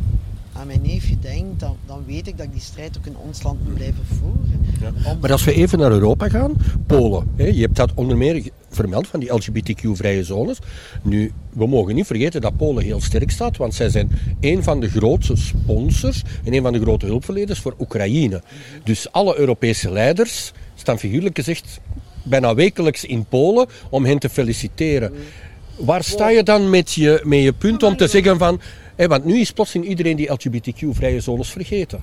[0.59, 3.43] aan mijn neefje denk, dan, dan weet ik dat ik die strijd ook in ons
[3.43, 4.65] land moet blijven voeren.
[5.03, 5.17] Ja.
[5.21, 6.53] Maar als we even naar Europa gaan,
[6.85, 7.27] Polen.
[7.35, 10.57] Hè, je hebt dat onder meer vermeld van die LGBTQ-vrije zones.
[11.03, 14.79] Nu, we mogen niet vergeten dat Polen heel sterk staat, want zij zijn een van
[14.79, 18.41] de grootste sponsors en een van de grote hulpverleners voor Oekraïne.
[18.83, 21.79] Dus alle Europese leiders staan figuurlijk gezegd
[22.23, 25.13] bijna wekelijks in Polen om hen te feliciteren.
[25.77, 28.61] Waar sta je dan met je, met je punt om te zeggen van
[29.05, 32.01] want nu is plotseling iedereen die LGBTQ-vrije zones vergeten.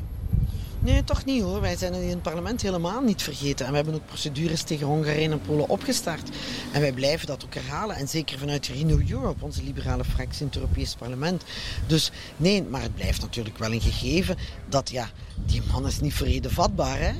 [0.84, 1.60] Nee, toch niet hoor.
[1.60, 3.64] Wij zijn in het parlement helemaal niet vergeten.
[3.64, 6.30] En we hebben ook procedures tegen Hongarije en Polen opgestart.
[6.72, 7.96] En wij blijven dat ook herhalen.
[7.96, 11.44] En zeker vanuit Renew Europe, onze liberale fractie in het Europees parlement.
[11.86, 14.36] Dus nee, maar het blijft natuurlijk wel een gegeven
[14.68, 15.10] dat ja,
[15.46, 17.12] die man is niet vrede vatbaar hè.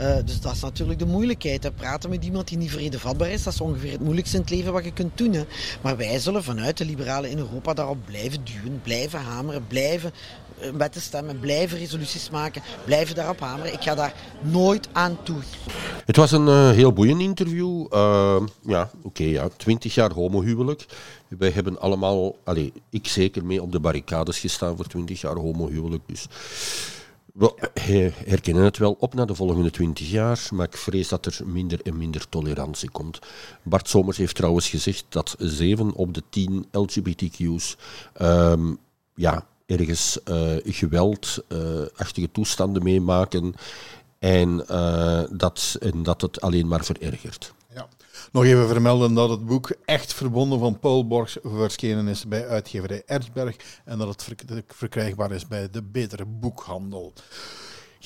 [0.00, 1.62] Uh, dus dat is natuurlijk de moeilijkheid.
[1.62, 1.72] Hè.
[1.72, 4.50] Praten met iemand die niet vrede vatbaar is, dat is ongeveer het moeilijkste in het
[4.50, 5.32] leven wat je kunt doen.
[5.32, 5.44] Hè.
[5.82, 10.12] Maar wij zullen vanuit de liberalen in Europa daarop blijven duwen, blijven hameren, blijven
[10.76, 13.72] wetten stemmen, blijven resoluties maken, blijven daarop hameren.
[13.72, 15.36] Ik ga daar nooit aan toe.
[16.04, 17.86] Het was een uh, heel boeiend interview.
[18.62, 20.86] Ja, oké, ja, 20 jaar homohuwelijk.
[21.28, 26.02] Wij hebben allemaal, allez, ik zeker mee op de barricades gestaan voor 20 jaar homohuwelijk.
[26.06, 26.26] Dus
[27.36, 31.38] we herkennen het wel op naar de volgende 20 jaar, maar ik vrees dat er
[31.44, 33.18] minder en minder tolerantie komt.
[33.62, 37.76] Bart Somers heeft trouwens gezegd dat 7 op de 10 LGBTQ's
[38.22, 38.78] um,
[39.14, 43.54] ja, ergens uh, geweldachtige toestanden meemaken
[44.18, 47.54] en, uh, dat, en dat het alleen maar verergert.
[48.36, 53.02] Nog even vermelden dat het boek Echt Verbonden van Paul Borgs verschenen is bij uitgeverij
[53.06, 57.12] Erzberg en dat het verkrijgbaar is bij de Betere Boekhandel.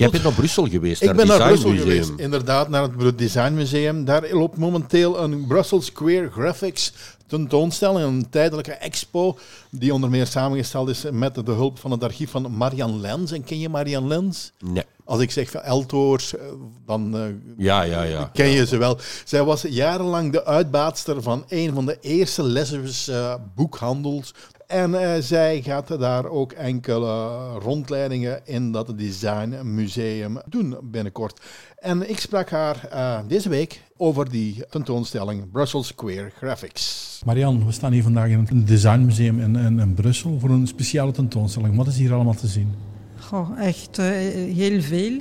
[0.01, 4.05] Jij bent naar Brussel geweest, Ik ben naar Brussel geweest, inderdaad, naar het Design Museum.
[4.05, 6.92] Daar loopt momenteel een Brussels Square Graphics
[7.26, 9.38] tentoonstelling, een tijdelijke expo,
[9.70, 13.32] die onder meer samengesteld is met de hulp van het archief van Marian Lens.
[13.32, 14.53] En ken je Marian Lens?
[14.59, 14.84] Nee.
[15.05, 16.44] Als ik zeg van Eltoors, eh,
[16.86, 17.22] dan uh,
[17.57, 18.30] ja, ja, ja.
[18.32, 18.98] ken je ze wel.
[19.24, 24.34] Zij was jarenlang de uitbaatster van een van de eerste lesbische uh, boekhandels.
[24.70, 31.40] En uh, zij gaat daar ook enkele rondleidingen in dat Design Museum doen binnenkort.
[31.78, 37.22] En ik sprak haar uh, deze week over die tentoonstelling Brussels Square Graphics.
[37.24, 41.12] Marianne, we staan hier vandaag in het Designmuseum in, in, in Brussel voor een speciale
[41.12, 41.76] tentoonstelling.
[41.76, 42.74] Wat is hier allemaal te zien?
[43.18, 44.06] Goh, echt uh,
[44.54, 45.20] heel veel.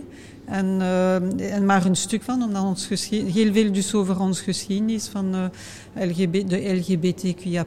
[0.49, 5.07] En, uh, en, maar een stuk van, omdat ons heel veel dus over onze geschiedenis
[5.07, 5.51] van
[5.93, 7.65] LGBT, de LGBTQIA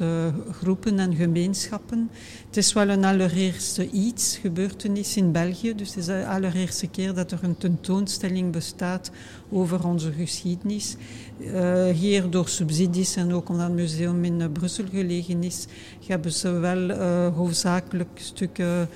[0.00, 2.10] uh, groepen en gemeenschappen.
[2.46, 5.74] Het is wel een allereerste iets, gebeurtenis in België.
[5.74, 9.10] Dus het is de allereerste keer dat er een tentoonstelling bestaat
[9.50, 10.96] over onze geschiedenis.
[11.38, 15.66] Uh, hier door subsidies en ook omdat het museum in uh, Brussel gelegen is,
[16.06, 18.88] hebben ze wel uh, hoofdzakelijk stukken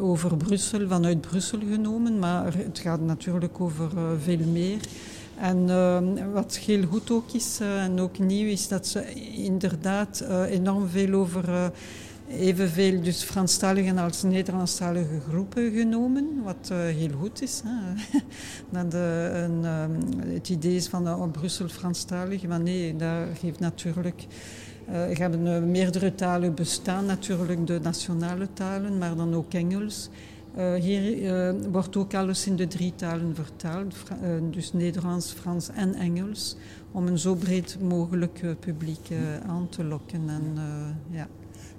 [0.00, 2.18] over Brussel, vanuit Brussel genomen.
[2.18, 3.90] Maar het gaat natuurlijk over
[4.22, 4.78] veel meer.
[5.38, 11.14] En wat heel goed ook is en ook nieuw is dat ze inderdaad enorm veel
[11.14, 11.72] over
[12.30, 17.62] evenveel dus Franstalige als Nederlandstalige groepen genomen, wat uh, heel goed is.
[17.64, 17.70] Hè.
[19.44, 19.98] een, um,
[20.32, 24.26] het idee is van uh, Brussel Franstalig, maar nee, dat geeft natuurlijk...
[24.88, 30.08] Uh, er hebben meerdere talen bestaan, natuurlijk de nationale talen, maar dan ook Engels.
[30.80, 33.94] Hier wordt ook alles in de drie talen vertaald,
[34.50, 36.56] dus Nederlands, Frans en Engels,
[36.92, 39.08] om een zo breed mogelijk publiek
[39.46, 40.28] aan te lokken.
[40.28, 40.58] En,
[41.10, 41.28] ja.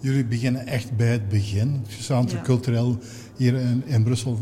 [0.02, 1.86] Jullie beginnen echt bij het begin.
[2.08, 2.26] Ja.
[2.44, 2.98] Cultureel
[3.38, 4.40] hier in, in, Brussel,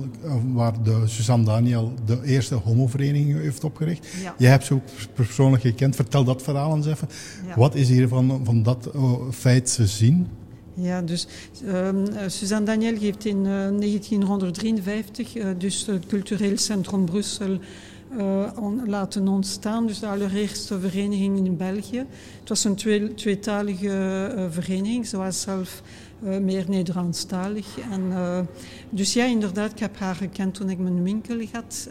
[0.54, 4.08] waar de Suzanne Daniel de eerste homovereniging heeft opgericht.
[4.24, 4.36] Ja.
[4.38, 4.84] Jij hebt ze ook
[5.14, 5.96] persoonlijk gekend.
[5.96, 7.08] Vertel dat verhaal eens even.
[7.48, 7.56] Ja.
[7.56, 10.28] Wat is hier van, van dat uh, feit te zien?
[10.74, 11.28] Ja, dus
[11.66, 17.60] um, Suzanne Daniel heeft in uh, 1953 uh, dus het Cultureel Centrum Brussel
[18.56, 19.88] on, laten ontstaan.
[19.88, 22.06] Dus de allereerste vereniging in België.
[22.40, 25.08] Het was een twee, tweetalige uh, vereniging.
[25.08, 25.82] Ze was zelf
[26.24, 27.80] uh, meer Nederlandstalig.
[27.92, 28.14] En,
[28.90, 31.90] dus ja, inderdaad, ik heb haar gekend toen ik mijn winkel had.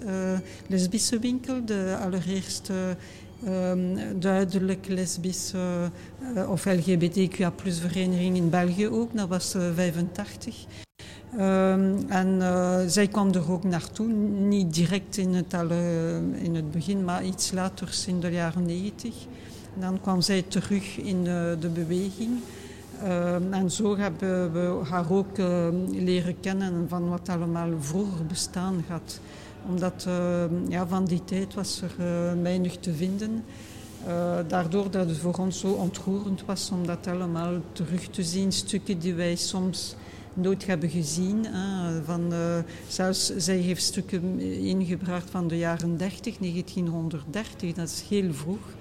[0.66, 2.96] lesbische winkel, de allereerste
[3.46, 5.90] um, duidelijk lesbische
[6.48, 9.16] of LGBTQA plus vereniging in België ook.
[9.16, 10.86] Dat was 85.
[11.34, 14.06] Um, en uh, zij kwam er ook naartoe,
[14.38, 15.80] niet direct in het, alle,
[16.32, 19.14] in het begin, maar iets later in de jaren negentig.
[19.78, 22.30] Dan kwam zij terug in de, de beweging.
[23.04, 28.84] Um, en zo hebben we haar ook uh, leren kennen van wat allemaal vroeger bestaan
[28.88, 29.20] had.
[29.68, 30.06] Omdat
[30.68, 33.44] ja, van die tijd was er uh, weinig te vinden.
[34.46, 38.52] daardoor dat het voor ons zo ontroerend was om dat allemaal terug te zien.
[38.52, 39.96] Stukken die wij soms
[40.34, 41.44] nooit hebben gezien.
[41.44, 42.58] Hè, van, uh,
[42.88, 48.74] zelfs zij heeft stukken ingebracht van de jaren 30, 1930, dat is heel vroeg.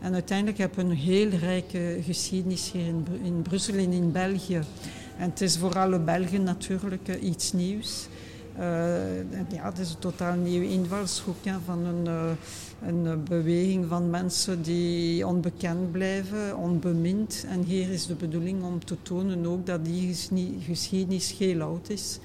[0.00, 4.60] En uiteindelijk hebben we een heel rijke geschiedenis hier in, in Brussel en in België.
[5.18, 8.08] En het is voor alle Belgen natuurlijk uh, iets nieuws.
[9.48, 12.36] Ja, het is een totaal nieuwe invalshoek van een,
[12.86, 17.44] een beweging van mensen die onbekend blijven, onbemind.
[17.48, 20.14] En hier is de bedoeling om te tonen ook dat die
[20.66, 22.18] geschiedenis heel oud is,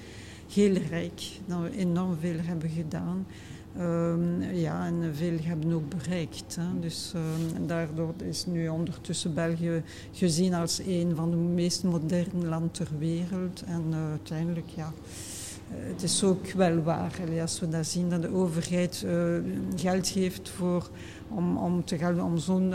[0.53, 3.25] heel rijk, dat we enorm veel hebben gedaan.
[3.79, 6.55] Um, ja, en veel hebben ook bereikt.
[6.59, 6.79] Hè.
[6.79, 12.71] Dus um, daardoor is nu ondertussen België gezien als een van de meest moderne landen
[12.71, 13.63] ter wereld.
[13.65, 14.93] En uh, uiteindelijk, ja,
[15.69, 17.19] het is ook wel waar.
[17.41, 19.37] Als we dat zien, dat de overheid uh,
[19.75, 20.89] geld geeft voor,
[21.27, 22.73] om, om, te gaan, om zo'n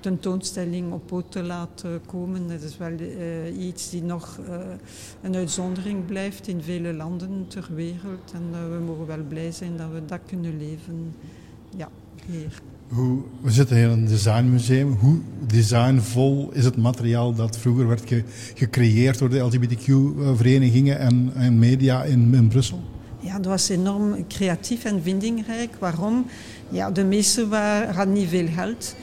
[0.00, 2.48] tentoonstelling op poot te laten komen.
[2.48, 4.38] Dat is wel uh, iets die nog
[5.20, 8.32] een uitzondering blijft in vele landen ter wereld.
[8.32, 11.14] En we mogen wel blij zijn dat we dat kunnen leven
[11.76, 11.88] ja,
[12.26, 12.62] hier.
[12.90, 14.92] Hoe, we zitten hier in een designmuseum.
[14.92, 18.24] Hoe designvol is het materiaal dat vroeger werd ge,
[18.54, 22.80] gecreëerd door de LGBTQ-verenigingen en, en, media in, in Brussel?
[23.20, 25.70] Ja, dat was enorm creatief en vindingrijk.
[25.78, 26.26] Waarom?
[26.68, 28.94] Ja, de meesten waren, hadden niet veel geld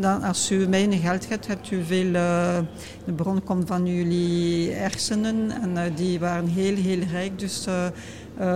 [0.00, 2.06] dan, als u weinig geld hebt, hebt u veel.
[2.06, 2.58] Uh,
[3.04, 7.38] de bron komt van jullie hersenen en uh, die waren heel, heel rijk.
[7.38, 7.86] Dus uh,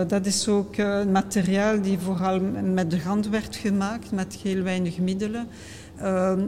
[0.09, 0.77] dat is ook
[1.13, 2.41] materiaal die vooral
[2.75, 5.49] met de hand werd gemaakt, met heel weinig middelen.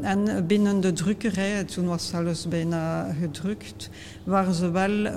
[0.03, 3.91] en binnen de drukkerij, toen was alles bijna gedrukt,
[4.25, 5.09] waren ze wel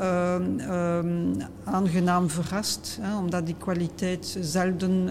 [1.64, 5.10] aangenaam verrast, hè, omdat die kwaliteit zelden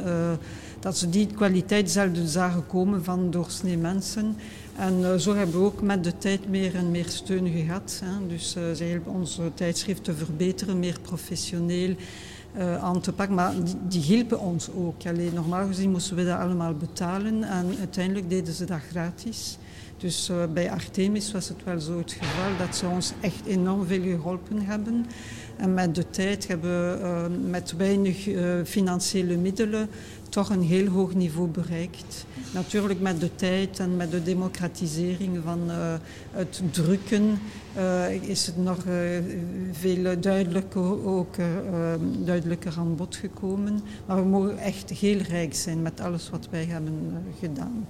[0.80, 4.36] dat ze die kwaliteit zelden zagen komen van doorsnee mensen.
[4.76, 8.02] En zo hebben we ook met de tijd meer en meer steun gehad.
[8.04, 8.26] Hè.
[8.26, 11.94] Dus ze helpen onze tijdschrift te verbeteren, meer professioneel
[12.58, 13.34] uh, aan te pakken.
[13.34, 13.52] Maar
[13.88, 15.06] die, hielpen ons ook.
[15.06, 19.58] Alleen, normaal gezien moesten we dat allemaal betalen en uiteindelijk deden ze dat gratis.
[19.96, 23.86] Dus uh, bij Artemis was het wel zo het geval dat ze ons echt enorm
[23.86, 25.06] veel geholpen hebben.
[25.56, 28.28] En met de tijd hebben we uh, met weinig
[28.64, 29.88] financiële middelen
[30.32, 32.26] toch een heel hoog niveau bereikt.
[32.54, 35.94] Natuurlijk met de tijd en met de democratisering van uh,
[36.30, 37.38] het drukken
[37.76, 38.94] uh, is het nog uh,
[39.72, 41.34] veel duidelijker, ook,
[42.24, 43.80] duidelijker aan bod gekomen.
[44.06, 46.94] Maar we mogen echt heel rijk zijn met alles wat wij hebben
[47.40, 47.86] gedaan.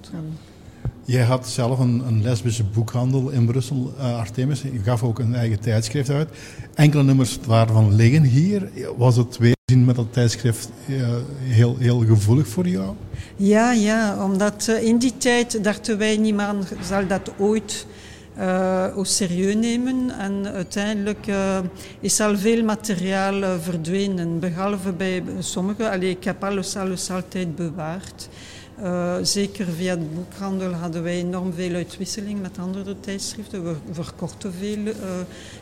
[1.05, 4.61] Jij had zelf een, een, lesbische boekhandel in Brussel, Artemis.
[4.61, 6.29] Je gaf ook een eigen tijdschrift uit.
[6.73, 8.69] Enkele nummers waarvan liggen hier.
[8.97, 10.69] Was het weer met dat tijdschrift
[11.39, 12.95] heel, heel gevoelig voor jou?
[13.35, 17.85] Ja, ja, omdat uh, in die tijd dachten wij niemand zal dat ooit
[18.37, 20.19] uh, au serieus nemen.
[20.19, 21.27] En uiteindelijk
[21.99, 25.91] is al veel materiaal verdwenen, behalve bij sommigen.
[25.91, 26.77] Allee, ik heb alles,
[27.09, 28.29] altijd bewaard.
[29.21, 33.63] Zeker via de boekhandel hadden wij enorm veel uitwisseling met andere tijdschriften.
[33.63, 34.93] We verkochten veel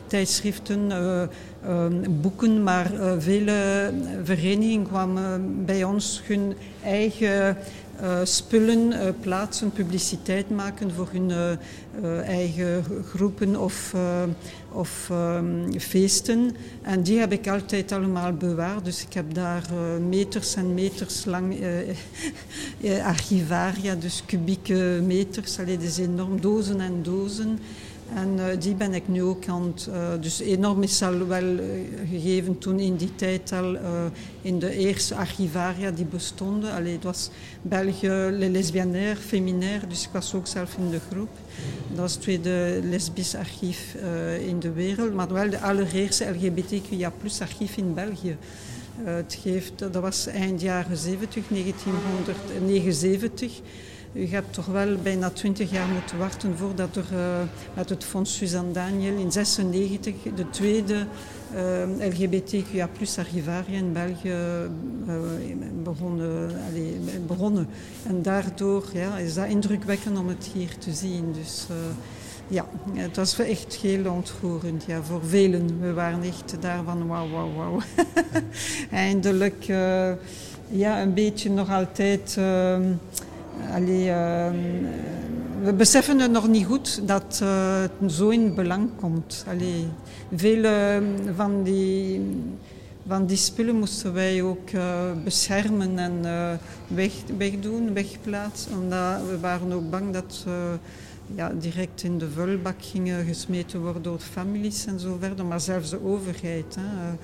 [0.06, 0.92] tijdschriften,
[2.10, 3.90] boeken, maar vele
[4.22, 6.54] verenigingen kwamen bij ons hun
[6.84, 7.56] eigen
[8.02, 11.58] uh, spullen uh, plaatsen, publiciteit maken voor hun
[12.24, 13.94] eigen groepen of,
[14.72, 16.56] of um, feesten.
[16.82, 18.84] En die heb ik altijd allemaal bewaard.
[18.84, 19.62] Dus ik heb daar
[20.08, 21.56] meters en meters lang
[23.04, 25.58] archivaria, dus kubieke meters.
[25.58, 27.58] Allee, is enorm, dozen en dozen.
[28.14, 29.88] En uh, die ben ik nu ook aan het...
[29.88, 31.60] Uh, dus enorm is al wel uh,
[32.10, 33.76] gegeven toen in die tijd al
[34.42, 36.72] in de eerste archivaria die bestonden.
[36.72, 37.30] Allee, het was
[37.62, 41.30] België Le Lesbianaire, Feminaire, dus ik was ook zelf in de groep.
[41.88, 43.96] Dat was het tweede lesbisch archief
[44.46, 48.36] in de wereld, maar wel de allereerste LGBTQIA archief in België.
[49.04, 53.60] het geeft, dat was eind jaren 70, 1979.
[54.12, 57.04] U hebt toch wel bijna twintig jaar moeten wachten voordat er
[57.74, 61.06] met het Fonds Suzanne Daniel in 96 de tweede
[61.54, 64.36] uh, LGBTQIA plus arrivaria in België
[65.06, 65.14] uh,
[67.26, 67.66] begonnen.
[68.06, 71.32] En daardoor ja, is dat indrukwekkend om het hier te zien.
[71.32, 71.66] Dus
[72.48, 75.80] ja, het was echt heel ontroerend ja, voor velen.
[75.80, 77.80] We waren echt daarvan wauw, wauw, wauw.
[78.90, 79.64] Eindelijk
[80.68, 82.38] ja, een beetje nog altijd...
[83.70, 84.50] Uh,
[85.62, 89.44] we beseffen het nog niet goed dat uh, het zo in belang komt.
[89.48, 89.86] Allee,
[90.34, 90.96] veel uh,
[91.36, 92.20] van, die,
[93.06, 96.22] van die spullen moesten wij ook uh, beschermen en
[96.86, 98.72] weg, wegdoen, wegplaatsen.
[98.78, 100.46] Omdat we waren ook bang dat
[101.34, 105.44] ja, direct in de vuilbak gingen gesmeten worden door families en zo verder.
[105.44, 106.76] Maar zelfs de overheid.
[106.78, 107.16] Hè,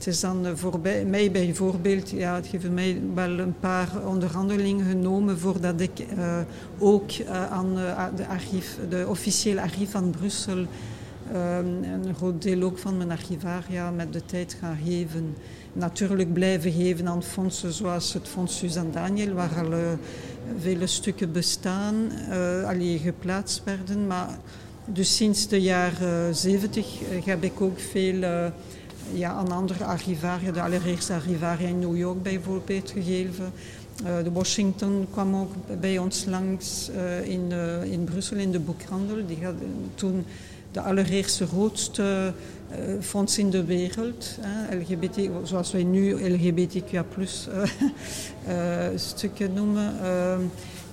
[0.00, 5.38] het is dan voor mij bijvoorbeeld, ja, het heeft mij wel een paar onderhandelingen genomen
[5.38, 6.38] voordat ik uh,
[6.78, 10.66] ook uh, aan uh, de, archief, de officiële archief van Brussel
[11.32, 15.36] een groot deel ook van mijn archivaria met de tijd gaan geven.
[15.72, 19.98] Natuurlijk blijven geven aan fondsen zoals het Fonds Suzanne Daniel, waar al
[20.58, 21.94] vele stukken bestaan,
[22.66, 24.06] alleen geplaatst werden.
[24.06, 24.38] Maar
[24.84, 26.86] dus sinds de jaren 70
[27.24, 28.50] heb ik ook veel
[29.14, 33.52] ja, aan andere archivaria, de allereerste archivaria in New York bijvoorbeeld gegeven.
[34.06, 38.60] Uh, de Washington kwam ook bij ons langs uh, in, uh, in Brussel in de
[38.60, 39.26] boekhandel.
[39.26, 39.54] Die had
[39.94, 40.24] toen
[40.72, 42.32] de allereerste grootste
[43.00, 44.38] fonds in de wereld.
[44.70, 47.48] LGBT, zoals wij nu LGBTQA plus
[49.10, 49.94] stukken noemen.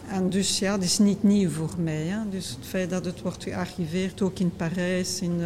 [0.10, 2.06] en dus ja, dat is niet nieuw voor mij.
[2.06, 2.30] Hè.
[2.30, 5.42] Dus het feit dat het wordt gearchiveerd, ook in Parijs, in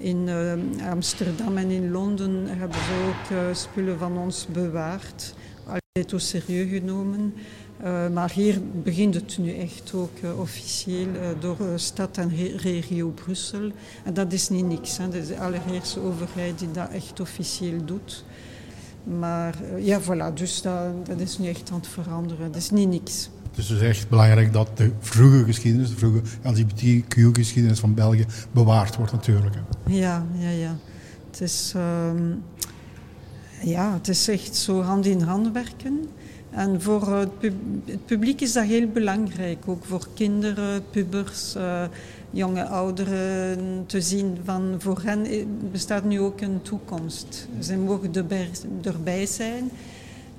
[0.00, 5.34] in uh, Amsterdam en in Londen hebben ze ook uh, spullen van ons bewaard.
[5.66, 7.34] Altijd au serieus genomen.
[7.84, 11.08] Uh, maar hier begint het nu echt ook officieel
[11.40, 13.70] door stad en regio Brussel.
[14.04, 14.96] En dat is niet niks.
[14.96, 15.04] Hè.
[15.04, 18.24] Dat is de allereerste overheid die dat echt officieel doet.
[19.04, 22.52] Maar ja, voilà, dus dat, dat is nu echt aan het veranderen.
[22.52, 23.28] Dat is niet niks.
[23.60, 28.96] Dus het is echt belangrijk dat de vroege geschiedenis, de vroege LGBTQ-geschiedenis van België bewaard
[28.96, 29.54] wordt natuurlijk.
[29.86, 30.76] Ja, ja, ja.
[31.30, 32.42] Het is, um,
[33.62, 36.08] ja, het is echt zo hand in hand werken.
[36.50, 37.54] En voor het, pub
[37.84, 41.82] het publiek is dat heel belangrijk, ook voor kinderen, pubers, uh,
[42.30, 45.26] jonge ouderen, te zien van voor hen
[45.72, 47.48] bestaat nu ook een toekomst.
[47.58, 48.12] Ze mogen
[48.82, 49.70] erbij zijn.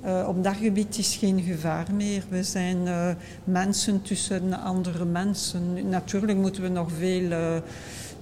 [0.04, 2.22] Uh, op dat gebied is geen gevaar meer.
[2.28, 3.08] We zijn uh,
[3.44, 5.88] mensen tussen andere mensen.
[5.88, 7.56] Natuurlijk moeten we nog veel uh,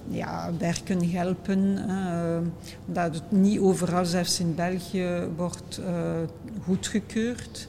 [0.07, 1.77] ja, werken helpen.
[2.85, 5.81] dat het niet overal, zelfs in België, wordt
[6.65, 7.67] goedgekeurd.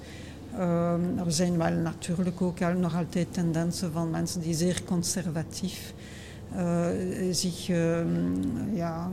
[1.16, 5.92] er zijn wel natuurlijk ook nog altijd tendensen van mensen die zeer conservatief
[7.30, 7.98] zich uh,
[8.74, 9.10] ja,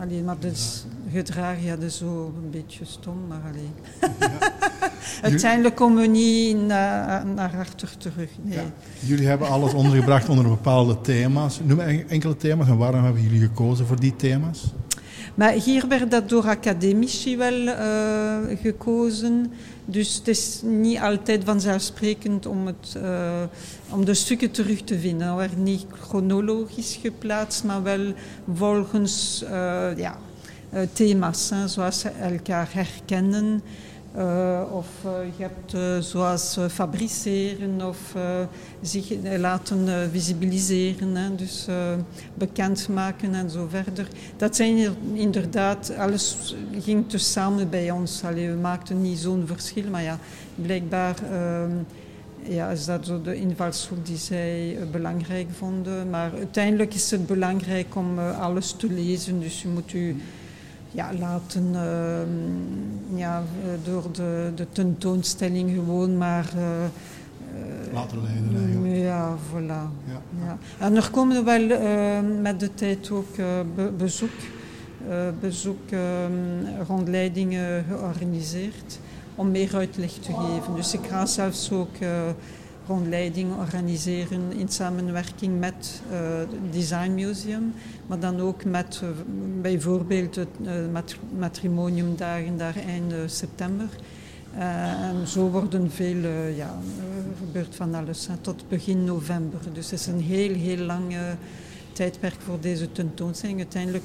[0.00, 3.74] allee, maar dus gedragen, ja, is zo een beetje stom, maar alleen.
[5.16, 5.28] Ja.
[5.28, 8.30] Uiteindelijk komen we niet naar, naar achter terug.
[8.42, 8.56] Nee.
[8.56, 8.62] Ja.
[8.98, 11.60] Jullie hebben alles ondergebracht onder bepaalde thema's.
[11.64, 14.72] Noem enkele thema's en waarom hebben jullie gekozen voor die thema's?
[15.36, 19.52] Maar hier werd dat door academici wel uh, gekozen.
[19.84, 23.42] Dus het is niet altijd vanzelfsprekend om, het, uh,
[23.90, 25.28] om de stukken terug te vinden.
[25.28, 28.12] Er werd niet chronologisch geplaatst, maar wel
[28.54, 30.18] volgens uh, ja,
[30.92, 33.62] thema's, zoals elkaar herkennen.
[34.16, 38.14] Uh, of uh, je hebt uh, zoals fabriceren of
[38.80, 41.66] zich laten visibiliseren, hè, dus
[42.34, 44.08] bekendmaken en zo verder.
[44.36, 48.24] Dat zijn inderdaad, alles ging dus samen bij ons.
[48.24, 50.18] Allee, we maakten niet zo'n verschil, maar ja,
[50.54, 51.76] blijkbaar ehm,
[52.42, 56.10] ja, is dat zo de invalshoek die zij belangrijk vonden.
[56.10, 60.16] Maar uiteindelijk is het belangrijk om alles te lezen, dus je moet u
[60.96, 63.42] ja, laten uh, ja,
[63.84, 66.52] door de, de tentoonstelling gewoon maar...
[66.56, 66.62] Uh,
[67.92, 68.96] laten leiden eigenlijk.
[68.96, 69.90] Ja, voilà.
[70.06, 70.20] Ja.
[70.44, 70.58] ja.
[70.78, 73.36] En er komen wel uh, met de tijd ook
[73.74, 74.30] be bezoek,
[75.40, 78.98] bezoek ehm, rondleidingen georganiseerd
[79.34, 80.74] om meer uitleg te geven.
[80.74, 81.96] Dus ik ga zelfs ook
[82.86, 87.72] rondleidingen organiseren in samenwerking met het Design Museum
[88.06, 89.08] maar dan ook met uh,
[89.60, 93.88] bijvoorbeeld het uh, mat matrimoniumdagen daar eind september.
[95.00, 96.78] En zo worden veel, ja,
[97.38, 99.60] gebeurt van alles tot begin november.
[99.72, 101.14] Dus het is een heel, heel lang
[101.92, 103.58] tijdperk voor deze tentoonstelling.
[103.58, 104.04] Uiteindelijk,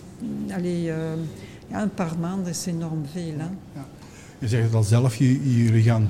[0.53, 3.36] allee, ja, een paar maanden is enorm veel.
[4.41, 6.09] Je zegt al zelf, jullie gaan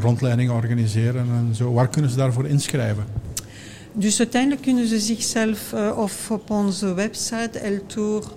[0.00, 1.72] rondleidingen organiseren en zo.
[1.72, 3.04] Waar kunnen ze daarvoor inschrijven?
[3.92, 8.32] Dus uiteindelijk kunnen ze zichzelf uh, of op onze website eltour.be,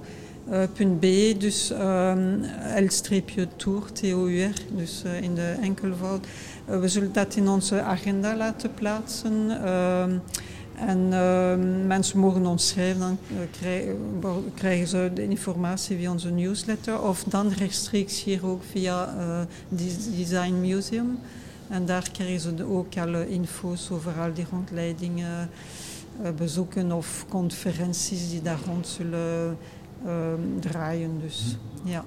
[1.38, 6.26] dus um, L-tour, T-O-U-R, dus uh, in de enkelvoud.
[6.70, 9.50] Uh, we zullen dat in onze agenda laten plaatsen.
[10.82, 13.18] Uh, en mensen mogen ons schrijven, dan
[13.52, 13.98] krijgen,
[14.56, 17.02] krijgen ze de informatie via onze newsletter.
[17.02, 19.16] Of dan rechtstreeks hier ook via
[20.16, 21.20] Design Museum.
[21.72, 25.50] En daar krijgen ze ook alle info's over al die rondleidingen,
[26.22, 29.58] uh, bezoeken of conferenties die daar rond zullen
[30.06, 30.12] uh,
[30.60, 31.20] draaien.
[31.22, 32.06] Dus, ja.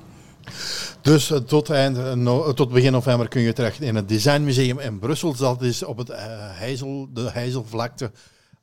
[1.00, 4.98] Dus uh, tot, eind, no, tot begin november kun je terecht in het Designmuseum in
[4.98, 5.34] Brussel.
[5.36, 6.10] Dat is op het
[6.58, 8.10] Heizel, de Heizelvlakte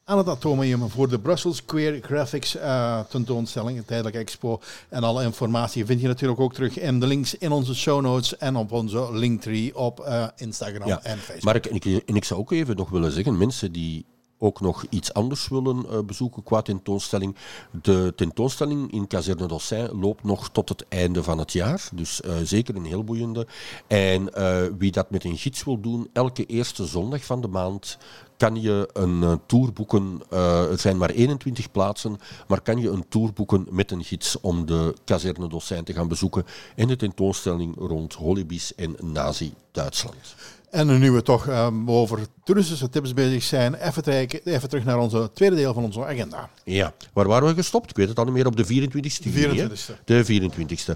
[0.03, 4.61] aan het Atomium voor de Brussels Queer Graphics uh, tentoonstelling, een tijdelijke expo.
[4.89, 8.37] En alle informatie vind je natuurlijk ook terug in de links in onze show notes
[8.37, 11.43] en op onze linktree op uh, Instagram en Facebook.
[11.43, 14.05] Maar ik, en ik, en ik zou ook even nog willen zeggen, mensen die
[14.41, 17.35] ook nog iets anders willen uh, bezoeken qua tentoonstelling.
[17.81, 21.89] De tentoonstelling in Caserne d'Ossin loopt nog tot het einde van het jaar.
[21.93, 23.47] Dus uh, zeker een heel boeiende.
[23.87, 27.97] En uh, wie dat met een gids wil doen, elke eerste zondag van de maand
[28.37, 30.21] kan je een tour boeken.
[30.29, 32.17] er zijn maar 21 plaatsen,
[32.47, 36.07] maar kan je een tour boeken met een gids om de Caserne d'Ossin te gaan
[36.07, 40.35] bezoeken en de tentoonstelling rond Holibis en Nazi-Duitsland.
[40.71, 45.29] En nu we toch um, over toeristische tips bezig zijn, even, even terug naar onze
[45.33, 46.49] tweede deel van onze agenda.
[46.63, 47.89] Ja, waar waren we gestopt?
[47.89, 49.31] Ik weet het al niet meer, op de 24e.
[49.31, 50.03] De 24e.
[50.05, 50.95] De 24e.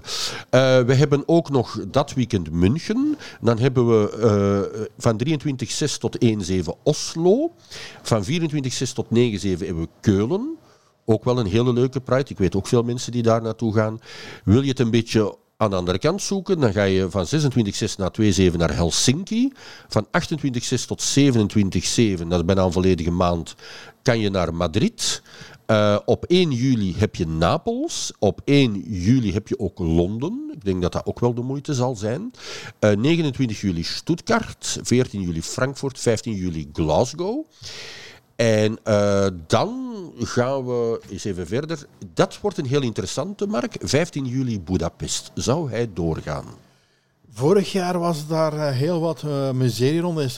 [0.80, 3.18] we hebben ook nog dat weekend München.
[3.40, 7.52] Dan hebben we uh, van 23.6 tot 1.7 Oslo.
[8.02, 8.28] Van 24.6
[8.94, 9.12] tot 9.7
[9.48, 10.56] hebben we Keulen.
[11.04, 12.30] Ook wel een hele leuke Pride.
[12.30, 14.00] Ik weet ook veel mensen die daar naartoe gaan.
[14.44, 17.96] Wil je het een beetje aan de andere kant zoeken, dan ga je van 26.6
[17.96, 19.52] naar 2.7 naar Helsinki.
[19.88, 23.54] Van 28.6 tot 27.7, dat is bijna een volledige maand,
[24.02, 25.22] kan je naar Madrid.
[25.66, 28.12] Uh, op 1 juli heb je Napels.
[28.18, 30.50] Op 1 juli heb je ook Londen.
[30.52, 32.30] Ik denk dat dat ook wel de moeite zal zijn.
[32.80, 34.78] Uh, 29 juli Stuttgart.
[34.82, 35.98] 14 juli Frankfurt.
[35.98, 37.46] 15 juli Glasgow.
[38.36, 39.84] En uh, dan
[40.18, 41.86] gaan we eens even verder.
[42.14, 43.76] Dat wordt een heel interessante, Mark.
[43.80, 45.30] 15 juli Budapest.
[45.34, 46.44] Zou hij doorgaan?
[47.30, 50.36] Vorig jaar was daar uh, heel wat uh, miserie rond.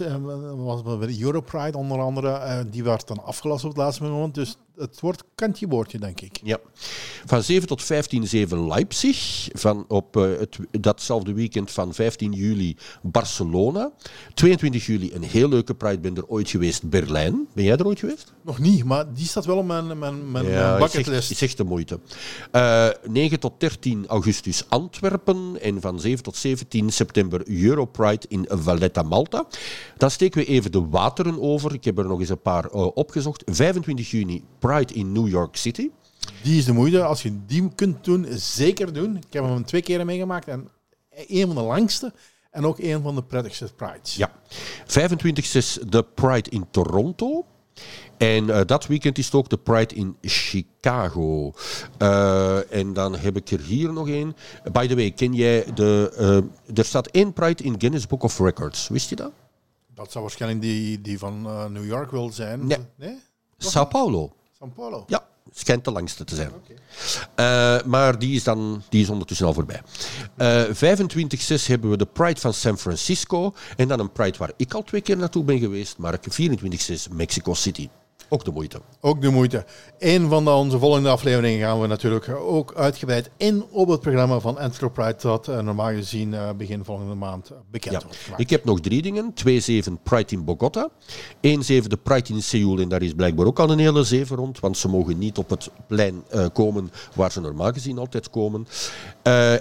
[0.57, 0.82] Was
[1.20, 2.64] Europride onder andere.
[2.70, 4.34] die werd dan afgelast op het laatste moment.
[4.34, 6.41] Dus het wordt kantje boordje, denk ik.
[6.43, 6.59] Ja.
[7.26, 9.49] Van 7 tot 15, 7 Leipzig.
[9.53, 13.91] Van op uh, het, datzelfde weekend van 15 juli Barcelona.
[14.35, 15.99] 22 juli een heel leuke Pride.
[15.99, 17.47] Ben er ooit geweest, Berlijn.
[17.53, 18.33] Ben jij er ooit geweest?
[18.43, 21.31] Nog niet, maar die staat wel op mijn, mijn, mijn, ja, bucketlist.
[21.31, 22.01] Is echt de moeite.
[22.53, 25.61] Uh, eh, 9 tot 13 augustus Antwerpen.
[25.61, 29.47] En van 7 tot 17 september Europride in Valletta, Malta.
[29.97, 31.74] Dan steken we even de wateren over.
[31.74, 33.43] Ik heb er nog eens een paar uh, opgezocht.
[33.47, 35.91] 25 juni Pride in New York City.
[36.43, 37.05] Die is de moeite.
[37.05, 39.16] Als je die kunt doen, zeker doen.
[39.16, 40.49] Ik heb hem twee keer meegemaakt.
[40.49, 40.69] En
[41.11, 42.12] een van de langste.
[42.51, 44.16] En ook een van de prettigste Prides.
[44.16, 44.33] Ja.
[44.87, 47.45] 25 is de Pride in Toronto.
[48.16, 51.53] En uh, dat weekend is het ook de Pride in Chicago.
[52.03, 54.37] Uh, en dan heb ik er hier nog één.
[54.73, 56.12] By the way, ken jij de...
[56.19, 58.89] Uh, er staat één Pride in Guinness Book of Records.
[58.89, 59.33] Wist je dat?
[59.95, 61.43] Dat zou waarschijnlijk die, die van
[61.73, 62.66] New York wil zijn.
[62.66, 62.79] Nee.
[62.97, 63.19] nee?
[63.59, 64.33] Sao Paulo.
[64.59, 65.05] Sao Paulo?
[65.07, 66.51] Ja, schijnt de langste te zijn.
[66.55, 67.77] Okay.
[67.79, 69.83] Uh, maar die is, dan, die is ondertussen al voorbij.
[70.39, 73.55] Uh, 25-6 hebben we de Pride van San Francisco.
[73.77, 75.99] En dan een Pride waar ik al twee keer naartoe ben geweest.
[75.99, 77.89] Maar 24-6 Mexico City.
[78.29, 78.81] Ook de moeite.
[79.01, 79.64] Ook de moeite.
[79.99, 84.41] Een van de, onze volgende afleveringen gaan we natuurlijk ook uitgebreid in op het programma
[84.41, 88.01] van Enterprise dat uh, normaal gezien uh, begin volgende maand bekend ja.
[88.03, 88.43] wordt gemaakt.
[88.43, 89.35] Ik heb nog drie dingen.
[89.35, 90.89] 2-7 Pride in Bogota.
[90.91, 92.79] 1-7 de Pride in Seoul.
[92.79, 95.51] En daar is blijkbaar ook al een hele zeven rond, want ze mogen niet op
[95.51, 98.66] het plein uh, komen waar ze normaal gezien altijd komen.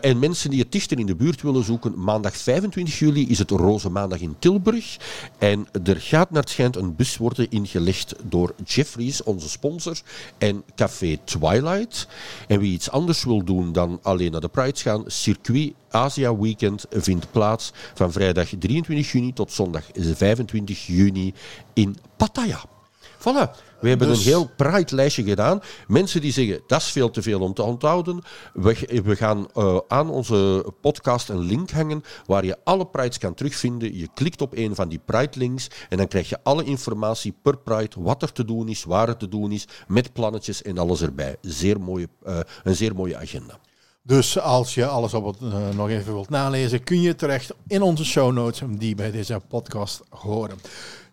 [0.02, 3.52] en mensen die het dichter in de buurt willen zoeken, maandag 25 juli is het
[3.52, 4.98] Roze Maandag in Tilburg.
[5.38, 10.02] En er gaat naar het schijnt een bus worden ingelegd door Jeffries, onze sponsor,
[10.38, 12.08] en Café Twilight.
[12.48, 16.86] En wie iets anders wil doen dan alleen naar de Pride gaan, Circuit Asia Weekend
[16.90, 21.34] vindt plaats van vrijdag 23 juni tot zondag 25 juni
[21.74, 22.77] in Pattaya.
[23.20, 23.66] Voilà.
[23.80, 24.18] We hebben dus...
[24.18, 25.62] een heel Pride-lijstje gedaan.
[25.88, 28.22] Mensen die zeggen, dat is veel te veel om te onthouden.
[28.54, 33.34] We, we gaan uh, aan onze podcast een link hangen waar je alle Prides kan
[33.34, 33.98] terugvinden.
[33.98, 37.96] Je klikt op een van die Pride-links en dan krijg je alle informatie per Pride,
[37.98, 41.36] wat er te doen is, waar het te doen is, met plannetjes en alles erbij.
[41.42, 43.60] Zeer mooie, uh, een zeer mooie agenda.
[44.08, 47.82] Dus als je alles op het, uh, nog even wilt nalezen, kun je terecht in
[47.82, 50.58] onze show notes die bij deze podcast horen.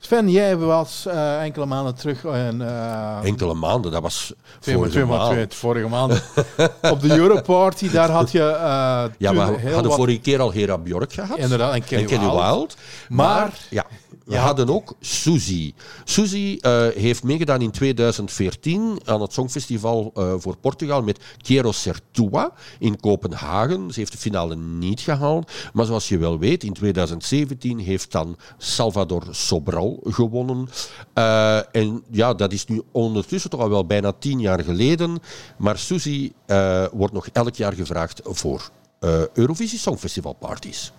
[0.07, 2.25] Sven, jij was uh, enkele maanden terug.
[2.25, 5.31] En, uh, enkele maanden, dat was twee, vorige, twee, maand.
[5.31, 6.23] Twee, vorige maand.
[6.91, 8.39] op de Europarty, daar had je.
[8.39, 9.95] Uh, ja, we hadden wat...
[9.95, 11.39] vorige keer al Hera Bjork gehad.
[11.39, 12.21] Inderdaad, en Kelly, en.
[12.21, 12.77] Wild.
[13.09, 13.87] Maar, maar ja,
[14.25, 15.75] we hadden ook Suzy.
[16.05, 22.53] Suzy uh, heeft meegedaan in 2014 aan het Songfestival uh, voor Portugal met Quiero Sertua
[22.79, 23.91] in Kopenhagen.
[23.91, 25.53] Ze heeft de finale niet gehaald.
[25.73, 30.69] Maar zoals je wel weet, in 2017 heeft dan Salvador Sobral gewonnen.
[31.15, 35.19] Uh, en ja, dat is nu ondertussen toch al wel bijna tien jaar geleden.
[35.57, 36.33] Maar Suzy
[36.93, 38.71] wordt nog elk jaar gevraagd voor
[39.33, 40.93] Eurovisie Songfestival parties.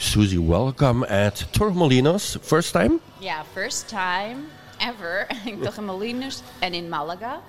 [0.00, 2.40] Susie, welcome at Torremolinos.
[2.40, 3.00] First time?
[3.20, 4.48] Yeah, first time
[4.80, 7.42] ever in Torremolinos and in Malaga.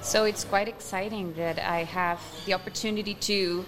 [0.00, 3.64] So it's quite exciting that I have the opportunity to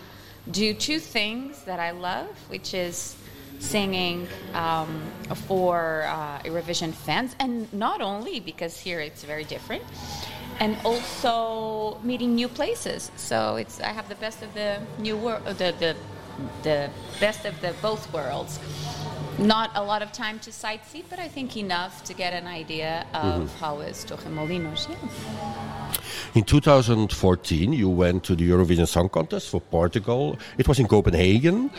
[0.53, 3.17] do two things that I love, which is
[3.59, 5.03] singing um,
[5.49, 9.83] for uh, Eurovision fans, and not only because here it's very different,
[10.61, 13.11] and also meeting new places.
[13.17, 15.97] So it's I have the best of the new world, the the
[16.63, 18.59] the best of the both worlds.
[19.39, 23.07] Not a lot of time to sightsee, but I think enough to get an idea
[23.15, 23.59] of Mhm.
[23.61, 24.89] how is Torremolinos.
[24.89, 24.97] Yeah.
[26.35, 30.39] In 2014, you went to the Eurovision Song Contest for Portugal.
[30.59, 31.71] It was in Copenhagen.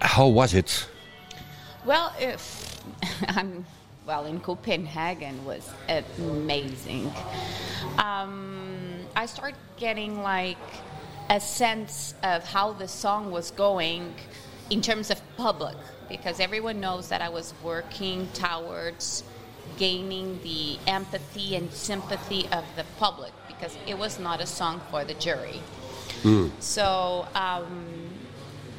[0.00, 0.86] How was it?
[1.84, 2.80] Well, if
[3.28, 3.64] I'm
[4.06, 5.70] well in Copenhagen was
[6.18, 7.12] amazing.
[7.98, 10.58] Um, I started getting like
[11.30, 14.14] a sense of how the song was going
[14.70, 15.76] in terms of public
[16.08, 19.24] because everyone knows that I was working towards
[19.78, 25.04] gaining the empathy and sympathy of the public because it was not a song for
[25.04, 25.60] the jury.
[26.60, 27.84] So um,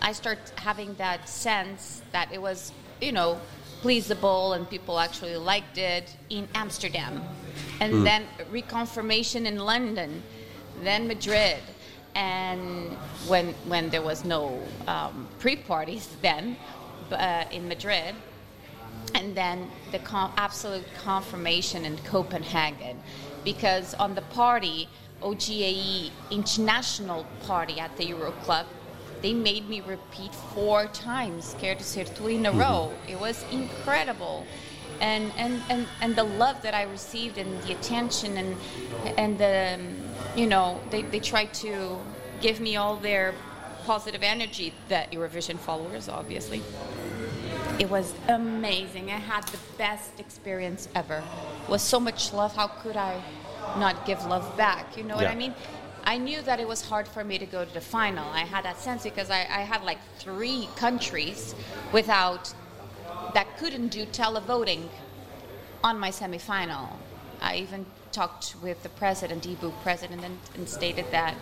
[0.02, 2.72] I start having that sense that it was,
[3.02, 3.40] you know,
[3.84, 7.22] pleasable and people actually liked it in Amsterdam.
[7.80, 8.04] And Mm.
[8.04, 10.24] then reconfirmation in London,
[10.84, 11.60] then Madrid.
[12.16, 12.94] And
[13.28, 16.56] when, when there was no um, pre parties then
[17.12, 18.16] uh, in Madrid,
[19.14, 22.98] and then the con- absolute confirmation in Copenhagen,
[23.44, 24.88] because on the party,
[25.22, 28.66] OGAE International Party at the Euro Club,
[29.22, 32.60] they made me repeat four times Care to Ser in a Mhm.
[32.60, 32.94] row.
[33.08, 34.46] It was incredible.
[35.02, 38.56] And, and, and, and the love that I received and the attention and,
[39.18, 39.80] and the,
[40.36, 41.98] you know, they, they tried to
[42.42, 43.34] give me all their
[43.86, 46.62] positive energy, that Eurovision followers, obviously.
[47.78, 49.12] It was amazing.
[49.12, 51.24] I had the best experience ever.
[51.64, 52.56] It was so much love.
[52.56, 53.22] How could I
[53.78, 54.98] not give love back?
[54.98, 55.54] You know what I mean?
[56.06, 58.28] I knew that it was hard for me to go to the final.
[58.30, 61.56] I had that sense because I, I had like three countries
[61.92, 62.54] without
[63.36, 64.88] that couldn't do televoting
[65.84, 66.88] on my semifinal.
[67.42, 71.36] I even talked with the president, EBU president, and, and stated that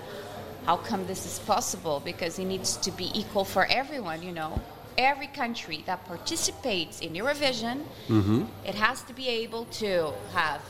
[0.65, 2.01] how come this is possible?
[2.03, 4.59] Because it needs to be equal for everyone, you know.
[4.97, 8.47] Every country that participates in Eurovision, Mhm.
[8.65, 10.61] it has to be able to have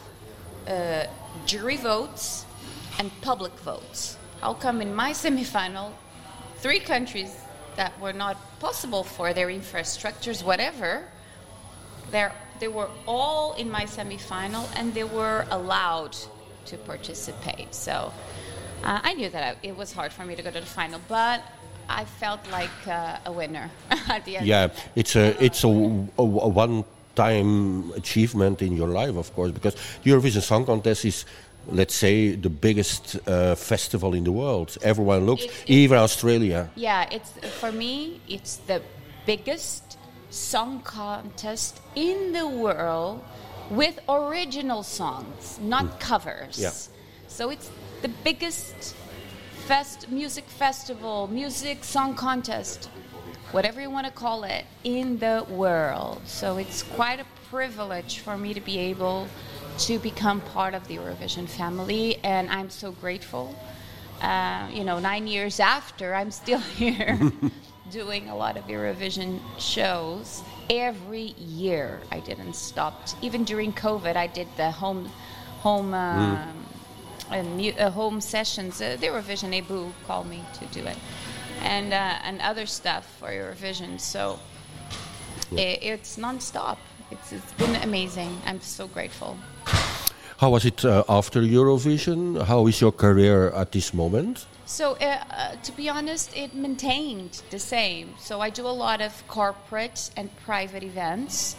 [0.67, 1.05] uh,
[1.45, 2.45] jury votes
[2.99, 4.17] and public votes.
[4.41, 5.91] How come in my semifinal,
[6.57, 7.31] three countries
[7.75, 11.09] that were not possible for their infrastructures, whatever,
[12.13, 16.15] they're, they were all in my semifinal and they were allowed
[16.67, 17.75] to participate.
[17.75, 18.13] So
[18.83, 21.01] uh, I knew that I, it was hard for me to go to the final,
[21.09, 21.41] but
[21.89, 23.69] I felt like uh, a winner
[24.09, 24.45] at the end.
[24.47, 29.75] Yeah, it's a it's a, a, a one-time achievement in your life, of course, because
[30.03, 31.25] the Eurovision Song Contest is,
[31.67, 34.77] let's say, the biggest uh, festival in the world.
[34.81, 36.69] Everyone looks, It's- even Australia.
[36.75, 38.21] Yeah, it's for me.
[38.29, 38.81] It's the
[39.25, 39.97] biggest
[40.33, 43.23] song contest in the world
[43.69, 46.59] with original songs, not covers.
[46.59, 46.71] Yeah.
[47.27, 47.69] So it's
[48.01, 48.95] the biggest
[49.67, 52.89] fest music festival, music song contest,
[53.51, 56.21] whatever you want to call it, in the world.
[56.25, 59.27] So it's quite a privilege for me to be able
[59.79, 63.55] to become part of the Eurovision family, and I'm so grateful.
[64.21, 67.19] Uh, you know, nine years after, I'm still here
[67.91, 70.41] doing a lot of Eurovision shows.
[70.69, 72.93] Every year, I didn't stop.
[73.21, 75.05] Even during COVID, I did the home,
[75.59, 76.47] home, uh,
[77.31, 78.81] and mu- uh, home sessions.
[78.81, 80.97] Uh, the Eurovision Ebu called me to do it,
[81.61, 83.99] and uh, and other stuff for Eurovision.
[83.99, 84.39] So
[85.51, 86.77] i it's nonstop.
[87.11, 88.41] It's it's been amazing.
[88.45, 89.37] I'm so grateful.
[90.37, 92.43] How was it uh, after Eurovision?
[92.43, 94.45] How is your career at this moment?
[94.73, 98.15] So, uh, uh, to be honest, it maintained the same.
[98.17, 101.55] So, I do a lot of corporate and private events.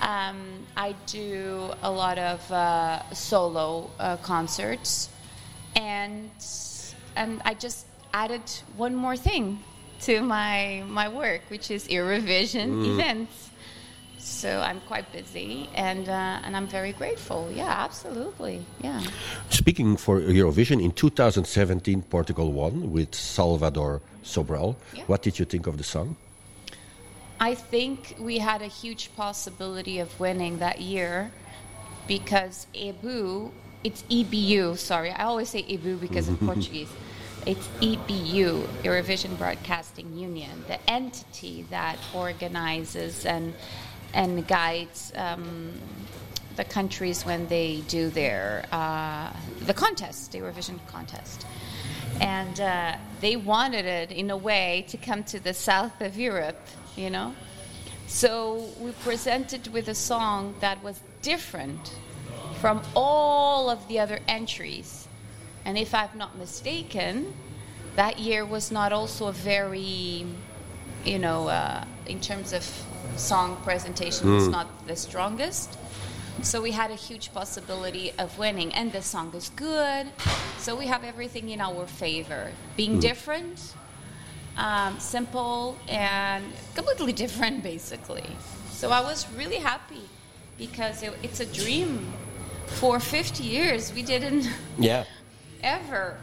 [0.00, 5.10] Um, I do a lot of uh, solo uh, concerts,
[5.76, 6.30] and
[7.14, 7.84] and I just
[8.14, 9.58] added one more thing
[10.06, 12.94] to my my work, which is Eurovision Mm.
[12.94, 13.49] events.
[14.20, 17.50] So I'm quite busy, and uh, and I'm very grateful.
[17.50, 18.64] Yeah, absolutely.
[18.82, 19.02] Yeah.
[19.48, 24.76] Speaking for Eurovision, in 2017, Portugal won with Salvador Sobral.
[24.92, 25.04] Yeah.
[25.06, 26.16] What did you think of the song?
[27.40, 31.32] I think we had a huge possibility of winning that year
[32.06, 33.50] because EBU,
[33.82, 36.90] it's EBU, sorry, I always say EBU because of Portuguese.
[37.46, 43.54] It's EBU, Eurovision Broadcasting Union, the entity that organizes and,
[44.14, 45.72] and guides um,
[46.56, 49.32] the countries when they do their uh,
[49.66, 51.46] the contest, the Eurovision contest.
[52.20, 56.60] And uh, they wanted it in a way to come to the south of Europe,
[56.96, 57.34] you know.
[58.06, 61.94] So we presented with a song that was different
[62.60, 65.06] from all of the other entries.
[65.64, 67.32] And if I'm not mistaken,
[67.96, 70.26] that year was not also a very,
[71.04, 72.64] you know, uh, in terms of
[73.16, 75.76] song presentation, it's not the strongest.
[76.42, 80.06] So we had a huge possibility of winning, and the song is good.
[80.58, 82.52] So we have everything in our favor.
[82.76, 83.74] Being different,
[84.56, 86.44] um, simple, and
[86.74, 88.24] completely different, basically.
[88.70, 90.02] So I was really happy
[90.56, 92.12] because it, it's a dream.
[92.78, 94.48] For 50 years, we didn't
[94.78, 95.04] Ja.
[95.62, 96.16] ever,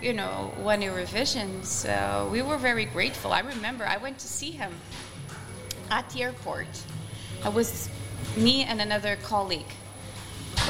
[0.00, 1.64] you know, won Eurovision.
[1.64, 3.32] So we were very grateful.
[3.32, 4.72] I remember I went to see him
[5.94, 6.66] at the airport.
[7.44, 7.88] I was
[8.36, 9.72] me and another colleague.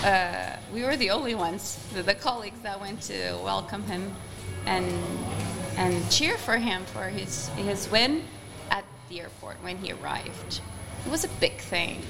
[0.04, 4.12] Uh, we were the only ones, the, the colleagues that went to welcome him
[4.66, 4.86] and
[5.78, 8.22] and cheer for him for his his win
[8.70, 10.60] at the airport when he arrived.
[11.06, 12.02] It was a big thing.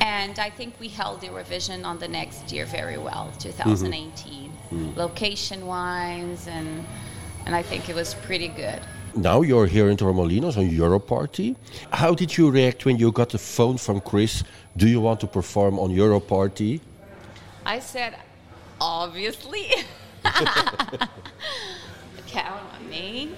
[0.00, 4.50] And I think we held Eurovision on the next year very well, 2018,
[4.96, 6.84] location wise, and
[7.46, 8.80] and I think it was pretty good.
[9.14, 11.54] Now you're here in Torremolinos on Euro Party.
[11.90, 14.42] How did you react when you got the phone from Chris?
[14.78, 16.80] Do you want to perform on Euro Party?
[17.66, 18.16] I said,
[18.80, 19.70] obviously.
[22.26, 23.32] Count on me.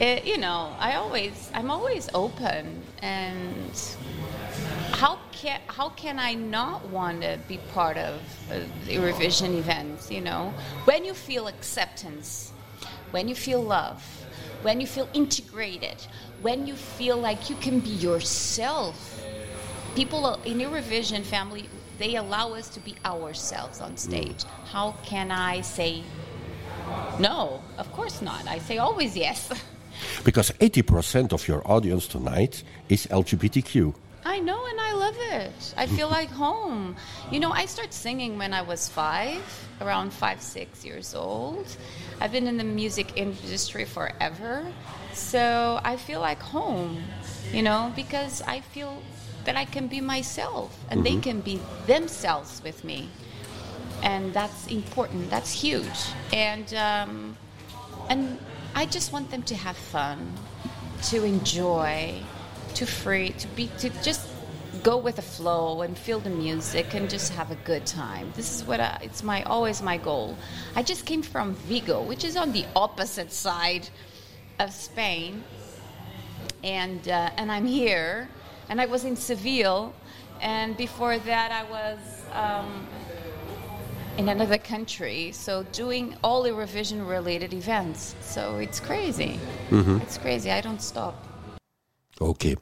[0.00, 3.96] It, you know, I always, I'm always open, and
[4.92, 8.14] how can how can I not want to be part of
[8.50, 10.10] uh, the Eurovision events?
[10.10, 10.54] You know,
[10.86, 12.52] when you feel acceptance,
[13.10, 14.02] when you feel love,
[14.62, 15.96] when you feel integrated,
[16.40, 19.20] when you feel like you can be yourself.
[19.94, 24.44] People uh, in your Eurovision family, they allow us to be ourselves on stage.
[24.44, 24.48] Mm.
[24.72, 26.02] How can I say
[27.18, 27.60] no?
[27.76, 28.46] Of course not.
[28.48, 29.50] I say always yes.
[30.24, 33.94] Because 80% of your audience tonight is LGBTQ.
[34.24, 34.80] I know and
[35.12, 35.74] love it.
[35.76, 36.96] I feel like home.
[37.30, 39.42] You know, I started singing when I was five,
[39.80, 41.66] around five, six years old.
[42.20, 44.66] I've been in the music industry forever.
[45.12, 47.02] So I feel like home,
[47.52, 49.02] you know, because I feel
[49.44, 53.08] that I can be myself and they can be themselves with me.
[54.02, 55.30] And that's important.
[55.30, 55.86] That's huge.
[56.32, 57.36] And, um,
[58.08, 58.38] and
[58.74, 60.32] I just want them to have fun,
[61.04, 62.22] to enjoy,
[62.74, 64.31] to free, to be, to just
[64.82, 68.32] go with the flow and feel the music and just have a good time.
[68.34, 70.36] This is what I, it's my always my goal.
[70.74, 73.88] I just came from Vigo, which is on the opposite side
[74.58, 75.44] of Spain,
[76.64, 78.28] and uh, and I'm here,
[78.68, 79.94] and I was in Seville,
[80.40, 81.98] and before that I was.
[82.32, 82.86] Um,
[84.18, 88.14] in another country, so doing all Eurovision related events.
[88.20, 89.40] So it's crazy.
[90.02, 90.50] It's crazy.
[90.50, 91.31] I don't stop.
[92.18, 92.54] Oké,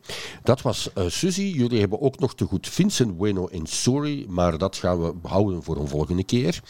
[0.43, 1.43] dat was eh Suzy.
[1.43, 5.63] Jullie hebben ook nog te goed Vincent Bueno en Sorry, maar dat gaan we houden
[5.63, 6.61] voor een volgende keer.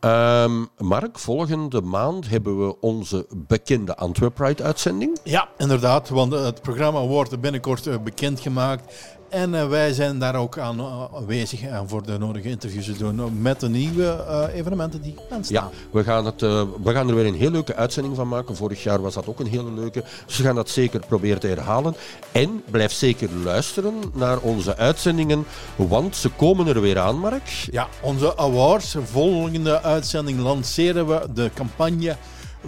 [0.00, 5.18] Ehm, Mark, volgende maand hebben we onze bekende Antwerp Pride uitzending.
[5.24, 9.15] Ja, inderdaad, want het programma wordt binnenkort eh, bekendgemaakt.
[9.28, 12.96] En eh, wij zijn daar ook aan eh, aanwezig en voor de nodige interviews te
[12.96, 15.70] doen eh, met de nieuwe eh, evenementen die gepland staan.
[15.72, 18.56] Ja, we gaan, het, eh, we gaan er weer een heel leuke uitzending van maken.
[18.56, 20.04] Vorig jaar was dat ook een hele leuke.
[20.26, 21.96] Dus we gaan dat zeker proberen te herhalen.
[22.32, 25.46] En blijf zeker luisteren naar onze uitzendingen,
[25.76, 27.48] want ze komen er weer aan, Mark.
[27.70, 28.96] Ja, onze awards.
[29.04, 32.16] Volgende uitzending lanceren we de campagne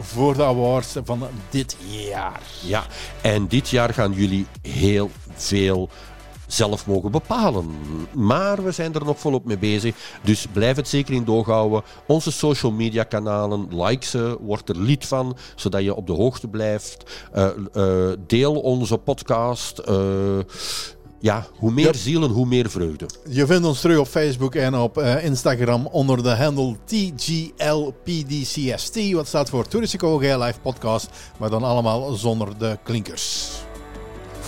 [0.00, 2.40] voor de awards van dit jaar.
[2.62, 2.86] Ja,
[3.20, 5.88] en dit jaar gaan jullie heel veel
[6.48, 7.70] zelf mogen bepalen.
[8.14, 9.94] Maar we zijn er nog volop mee bezig.
[10.22, 11.82] Dus blijf het zeker in doog houden.
[12.06, 16.48] Onze social media kanalen, like ze, word er lid van, zodat je op de hoogte
[16.48, 17.28] blijft.
[17.32, 19.78] Eh, eh, deel onze podcast.
[19.78, 20.38] Eh,
[21.20, 23.06] ja, hoe meer zielen, hoe meer vreugde.
[23.28, 27.52] Je vindt ons terug op Facebook en op eh, Instagram onder de handle TGLPDCST.
[29.12, 31.08] Wat staat voor Toeristico Live Podcast.
[31.38, 33.50] Maar dan allemaal zonder de klinkers.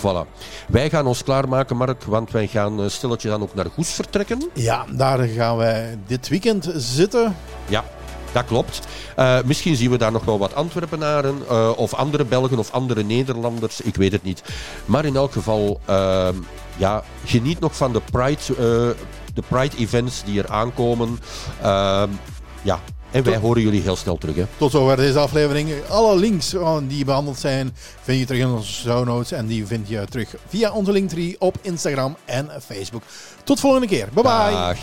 [0.01, 0.27] Voilà.
[0.67, 4.49] Wij gaan ons klaarmaken, Mark, want wij gaan eh, stilletjes aan ook naar Goes vertrekken.
[4.53, 7.35] Ja, daar gaan wij dit weekend zitten.
[7.67, 7.83] Ja,
[8.31, 8.79] dat klopt.
[9.15, 13.03] Eh, misschien zien we daar nog wel wat Antwerpenaren eh, of andere Belgen of andere
[13.03, 13.81] Nederlanders.
[13.81, 14.43] Ik weet het niet.
[14.85, 16.35] Maar in elk geval, ehm,
[16.77, 18.95] ja, geniet nog van de Pride,
[19.33, 21.19] de Pride events die er aankomen.
[21.61, 22.09] Ehm,
[22.61, 22.79] ja,
[23.11, 24.35] en wij horen jullie heel snel terug.
[24.35, 24.45] Hè.
[24.57, 25.69] Tot zover deze aflevering.
[25.89, 29.31] Alle links oh, die behandeld zijn vind je terug in onze show notes.
[29.31, 33.03] En die vind je terug via onze linktree op Instagram en Facebook.
[33.43, 34.07] Tot volgende keer.
[34.13, 34.51] Bye bye.
[34.51, 34.77] Dag.